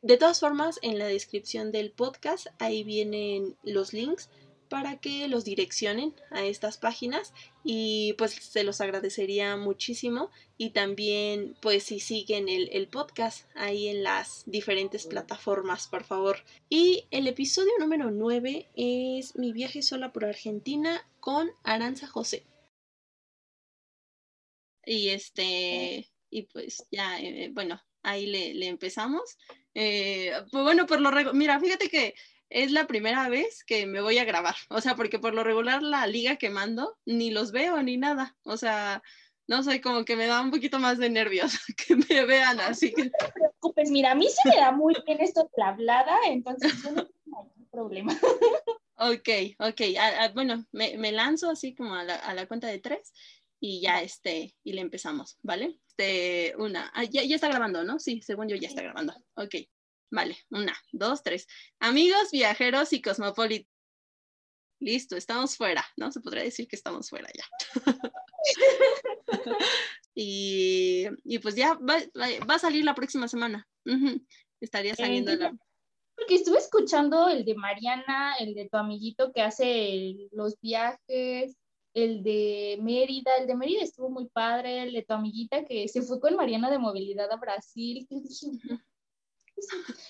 De 0.00 0.16
todas 0.16 0.40
formas, 0.40 0.78
en 0.82 0.98
la 0.98 1.06
descripción 1.06 1.70
del 1.70 1.92
podcast 1.92 2.48
ahí 2.58 2.82
vienen 2.82 3.56
los 3.62 3.92
links 3.92 4.28
para 4.72 4.96
que 4.96 5.28
los 5.28 5.44
direccionen 5.44 6.14
a 6.30 6.46
estas 6.46 6.78
páginas 6.78 7.34
y 7.62 8.14
pues 8.14 8.32
se 8.32 8.64
los 8.64 8.80
agradecería 8.80 9.54
muchísimo. 9.56 10.30
Y 10.56 10.70
también 10.70 11.54
pues 11.60 11.82
si 11.84 12.00
siguen 12.00 12.48
el, 12.48 12.70
el 12.72 12.88
podcast 12.88 13.46
ahí 13.54 13.88
en 13.88 14.02
las 14.02 14.44
diferentes 14.46 15.06
plataformas 15.06 15.88
por 15.88 16.04
favor. 16.04 16.38
Y 16.70 17.04
el 17.10 17.26
episodio 17.26 17.72
número 17.78 18.10
9 18.10 18.70
es 18.74 19.36
mi 19.36 19.52
viaje 19.52 19.82
sola 19.82 20.10
por 20.10 20.24
Argentina 20.24 21.06
con 21.20 21.50
Aranza 21.64 22.06
José. 22.06 22.42
Y 24.86 25.10
este 25.10 26.11
y 26.32 26.44
pues 26.44 26.86
ya, 26.90 27.20
eh, 27.20 27.50
bueno, 27.52 27.80
ahí 28.02 28.26
le, 28.26 28.54
le 28.54 28.66
empezamos. 28.68 29.36
Eh, 29.74 30.32
pues 30.50 30.64
bueno, 30.64 30.86
por 30.86 30.98
lo 31.00 31.10
regular, 31.10 31.34
mira, 31.34 31.60
fíjate 31.60 31.88
que 31.90 32.14
es 32.48 32.72
la 32.72 32.86
primera 32.86 33.28
vez 33.28 33.64
que 33.64 33.84
me 33.86 34.00
voy 34.00 34.16
a 34.18 34.24
grabar, 34.24 34.54
o 34.70 34.80
sea, 34.80 34.96
porque 34.96 35.18
por 35.18 35.34
lo 35.34 35.44
regular 35.44 35.82
la 35.82 36.06
liga 36.06 36.36
que 36.36 36.48
mando 36.50 36.98
ni 37.04 37.30
los 37.30 37.52
veo 37.52 37.82
ni 37.82 37.98
nada, 37.98 38.34
o 38.44 38.56
sea, 38.56 39.02
no 39.46 39.62
sé, 39.62 39.82
como 39.82 40.04
que 40.06 40.16
me 40.16 40.26
da 40.26 40.40
un 40.40 40.50
poquito 40.50 40.78
más 40.78 40.96
de 40.98 41.10
nervios 41.10 41.52
que 41.86 41.96
me 41.96 42.24
vean 42.24 42.60
así. 42.60 42.92
que- 42.94 43.04
No 43.04 43.10
te 43.10 43.32
preocupes, 43.34 43.90
mira, 43.90 44.12
a 44.12 44.14
mí 44.14 44.26
se 44.28 44.48
me 44.48 44.56
da 44.56 44.72
muy 44.72 44.94
bien 45.06 45.20
esto 45.20 45.42
de 45.42 45.50
la 45.56 45.68
hablada, 45.68 46.16
entonces 46.28 46.72
yo 46.82 46.92
no 46.92 47.04
tengo 47.06 47.42
ningún 47.44 47.68
problema. 47.70 48.18
Ok, 48.96 49.28
ok, 49.58 49.80
a- 49.98 50.24
a- 50.24 50.28
bueno, 50.32 50.64
me, 50.72 50.96
me 50.96 51.12
lanzo 51.12 51.50
así 51.50 51.74
como 51.74 51.94
a 51.94 52.04
la, 52.04 52.14
a 52.14 52.32
la 52.34 52.46
cuenta 52.46 52.68
de 52.68 52.78
tres 52.78 53.12
y 53.64 53.80
ya 53.80 54.02
este, 54.02 54.56
y 54.64 54.72
le 54.72 54.80
empezamos, 54.80 55.38
¿vale? 55.42 55.78
Este, 55.86 56.52
una, 56.58 56.90
ah, 56.94 57.04
ya, 57.04 57.22
ya 57.22 57.36
está 57.36 57.46
grabando, 57.48 57.84
¿no? 57.84 58.00
Sí, 58.00 58.20
según 58.22 58.48
yo 58.48 58.56
ya 58.56 58.66
está 58.66 58.82
grabando. 58.82 59.14
Ok, 59.36 59.54
vale, 60.10 60.36
una, 60.50 60.76
dos, 60.90 61.22
tres. 61.22 61.46
Amigos, 61.78 62.32
viajeros 62.32 62.92
y 62.92 63.00
cosmopolitas. 63.00 63.70
Listo, 64.80 65.16
estamos 65.16 65.56
fuera, 65.56 65.84
¿no? 65.96 66.10
Se 66.10 66.20
podría 66.20 66.42
decir 66.42 66.66
que 66.66 66.74
estamos 66.74 67.08
fuera 67.08 67.28
ya. 67.32 67.44
y, 70.14 71.06
y 71.24 71.38
pues 71.38 71.54
ya 71.54 71.74
va, 71.74 71.98
va- 72.18 72.44
va 72.44 72.54
a 72.56 72.58
salir 72.58 72.84
la 72.84 72.94
próxima 72.96 73.28
semana. 73.28 73.68
Estaría 74.60 74.96
saliendo 74.96 75.34
la... 75.36 75.56
Porque 76.16 76.34
estuve 76.34 76.58
escuchando 76.58 77.28
el 77.28 77.44
de 77.44 77.54
Mariana, 77.54 78.34
el 78.40 78.54
de 78.54 78.68
tu 78.68 78.76
amiguito 78.76 79.32
que 79.32 79.42
hace 79.42 80.28
los 80.32 80.60
viajes, 80.60 81.56
el 81.94 82.22
de 82.22 82.78
Mérida, 82.80 83.36
el 83.38 83.46
de 83.46 83.54
Mérida 83.54 83.82
estuvo 83.82 84.10
muy 84.10 84.28
padre, 84.28 84.82
el 84.82 84.92
de 84.92 85.02
tu 85.02 85.14
amiguita 85.14 85.64
que 85.64 85.88
se 85.88 86.02
fue 86.02 86.20
con 86.20 86.36
Mariana 86.36 86.70
de 86.70 86.78
movilidad 86.78 87.30
a 87.30 87.36
Brasil. 87.36 88.06
que 88.08 88.20
dije, 88.20 88.46
"Es 89.56 89.68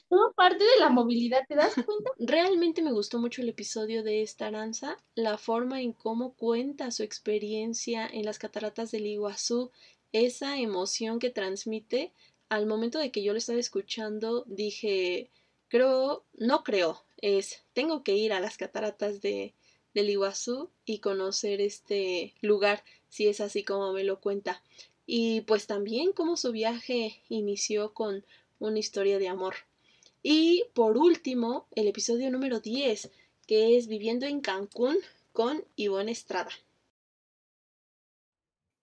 Todo 0.08 0.32
parte 0.34 0.62
de 0.64 0.80
la 0.80 0.88
movilidad, 0.88 1.42
¿te 1.48 1.54
das 1.54 1.74
cuenta? 1.74 2.10
Realmente 2.18 2.82
me 2.82 2.92
gustó 2.92 3.18
mucho 3.18 3.42
el 3.42 3.48
episodio 3.48 4.02
de 4.02 4.22
esta 4.22 4.46
Aranza, 4.46 4.96
la 5.14 5.38
forma 5.38 5.80
en 5.80 5.92
cómo 5.92 6.34
cuenta 6.34 6.90
su 6.90 7.02
experiencia 7.02 8.06
en 8.06 8.24
las 8.24 8.38
cataratas 8.38 8.90
del 8.90 9.06
Iguazú, 9.06 9.70
esa 10.12 10.58
emoción 10.58 11.18
que 11.18 11.30
transmite. 11.30 12.12
Al 12.48 12.66
momento 12.66 12.98
de 12.98 13.10
que 13.10 13.22
yo 13.22 13.32
lo 13.32 13.38
estaba 13.38 13.58
escuchando, 13.58 14.44
dije, 14.46 15.30
creo, 15.68 16.24
no 16.34 16.62
creo, 16.62 17.04
es, 17.16 17.64
tengo 17.72 18.02
que 18.02 18.14
ir 18.14 18.32
a 18.32 18.40
las 18.40 18.58
cataratas 18.58 19.22
de, 19.22 19.54
del 19.94 20.10
Iguazú 20.10 20.70
y 20.84 20.98
conocer 20.98 21.60
este 21.60 22.34
lugar, 22.40 22.84
si 23.08 23.28
es 23.28 23.40
así 23.40 23.64
como 23.64 23.92
me 23.92 24.04
lo 24.04 24.20
cuenta. 24.20 24.62
Y 25.06 25.42
pues 25.42 25.66
también 25.66 26.12
cómo 26.12 26.36
su 26.36 26.52
viaje 26.52 27.22
inició 27.28 27.92
con 27.92 28.24
una 28.58 28.78
historia 28.78 29.18
de 29.18 29.28
amor. 29.28 29.54
Y 30.22 30.64
por 30.74 30.96
último, 30.96 31.66
el 31.72 31.88
episodio 31.88 32.30
número 32.30 32.60
10, 32.60 33.10
que 33.46 33.76
es 33.76 33.88
Viviendo 33.88 34.26
en 34.26 34.40
Cancún 34.40 34.96
con 35.32 35.64
Ivonne 35.76 36.12
Estrada. 36.12 36.50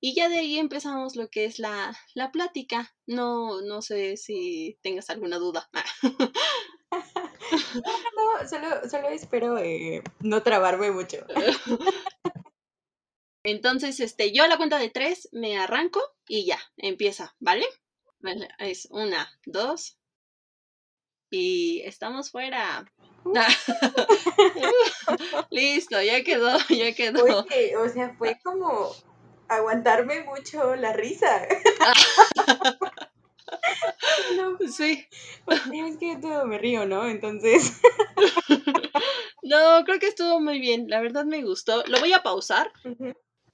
Y 0.01 0.13
ya 0.13 0.29
de 0.29 0.39
ahí 0.39 0.57
empezamos 0.57 1.15
lo 1.15 1.29
que 1.29 1.45
es 1.45 1.59
la, 1.59 1.97
la 2.13 2.31
plática. 2.31 2.93
No, 3.05 3.61
no 3.61 3.81
sé 3.81 4.17
si 4.17 4.77
tengas 4.81 5.09
alguna 5.09 5.37
duda. 5.37 5.69
No, 7.51 8.47
solo, 8.47 8.89
solo 8.89 9.09
espero 9.09 9.57
eh, 9.57 10.03
no 10.19 10.43
trabarme 10.43 10.91
mucho. 10.91 11.17
Entonces, 13.43 13.99
este, 13.99 14.31
yo 14.31 14.43
a 14.43 14.47
la 14.47 14.57
cuenta 14.57 14.77
de 14.77 14.89
tres 14.89 15.29
me 15.31 15.57
arranco 15.57 16.01
y 16.27 16.45
ya, 16.45 16.59
empieza, 16.77 17.35
¿vale? 17.39 17.65
Vale, 18.19 18.49
Es 18.59 18.87
una, 18.91 19.29
dos. 19.45 19.97
Y 21.31 21.81
estamos 21.85 22.31
fuera. 22.31 22.91
Listo, 25.51 26.01
ya 26.01 26.23
quedó, 26.23 26.57
ya 26.69 26.93
quedó. 26.93 27.23
Oye, 27.23 27.77
o 27.77 27.87
sea, 27.89 28.15
fue 28.17 28.39
como 28.43 28.91
aguantarme 29.47 30.23
mucho 30.23 30.75
la 30.75 30.93
risa. 30.93 31.47
no, 34.35 34.57
Sí. 34.71 35.05
es 35.47 35.97
que 35.97 36.17
todo 36.21 36.45
me 36.45 36.57
río, 36.57 36.85
¿no? 36.85 37.07
Entonces, 37.07 37.73
No, 39.43 39.83
creo 39.85 39.99
que 39.99 40.07
estuvo 40.07 40.39
muy 40.39 40.59
bien. 40.59 40.85
La 40.89 41.01
verdad 41.01 41.25
me 41.25 41.43
gustó. 41.43 41.83
Lo 41.87 41.99
voy 41.99 42.13
a 42.13 42.21
pausar. 42.23 42.71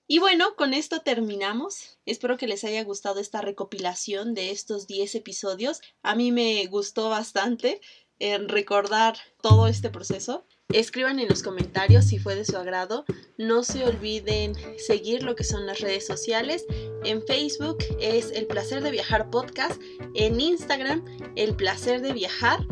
Y 0.08 0.20
bueno, 0.20 0.56
con 0.56 0.74
esto 0.74 1.00
terminamos. 1.02 1.98
Espero 2.06 2.38
que 2.38 2.48
les 2.48 2.64
haya 2.64 2.84
gustado 2.84 3.20
esta 3.20 3.42
recopilación 3.42 4.34
de 4.34 4.52
estos 4.52 4.88
10 4.88 5.16
episodios. 5.16 5.82
A 6.04 6.16
mí 6.16 6.32
me 6.32 6.66
gustó 6.68 7.10
bastante. 7.10 7.82
en 8.18 8.48
recordar 8.48 9.18
todo 9.42 9.68
este 9.68 9.90
proceso. 9.90 10.46
Escriban 10.74 11.20
en 11.20 11.30
los 11.30 11.44
comentarios 11.44 12.06
si 12.06 12.18
fue 12.18 12.36
de 12.36 12.44
su 12.44 12.58
agrado. 12.58 13.06
No 13.38 13.64
se 13.64 13.86
olviden 13.86 14.54
seguir 14.78 15.24
lo 15.24 15.36
que 15.36 15.44
son 15.44 15.66
las 15.66 15.80
redes 15.80 16.06
sociales. 16.06 16.66
En 17.04 17.22
Facebook 17.26 17.78
es 18.00 18.32
El 18.32 18.48
Placer 18.48 18.82
de 18.82 18.92
Viajar 18.92 19.30
Podcast. 19.30 19.80
En 20.16 20.42
Instagram, 20.42 21.06
El 21.36 21.56
Placer 21.56 22.02
de 22.02 22.14
Viajar. 22.14 22.66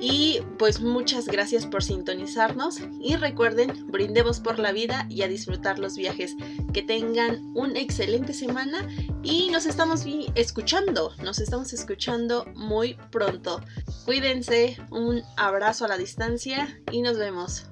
Y 0.00 0.40
pues 0.58 0.80
muchas 0.80 1.26
gracias 1.26 1.66
por 1.66 1.82
sintonizarnos 1.82 2.80
y 3.00 3.16
recuerden, 3.16 3.86
brindemos 3.90 4.40
por 4.40 4.58
la 4.58 4.72
vida 4.72 5.06
y 5.08 5.22
a 5.22 5.28
disfrutar 5.28 5.78
los 5.78 5.96
viajes. 5.96 6.34
Que 6.72 6.82
tengan 6.82 7.40
una 7.54 7.78
excelente 7.78 8.34
semana 8.34 8.88
y 9.22 9.50
nos 9.50 9.66
estamos 9.66 10.04
escuchando, 10.34 11.12
nos 11.22 11.38
estamos 11.38 11.72
escuchando 11.72 12.46
muy 12.54 12.96
pronto. 13.10 13.60
Cuídense, 14.04 14.76
un 14.90 15.22
abrazo 15.36 15.84
a 15.84 15.88
la 15.88 15.96
distancia 15.96 16.80
y 16.90 17.02
nos 17.02 17.16
vemos. 17.16 17.66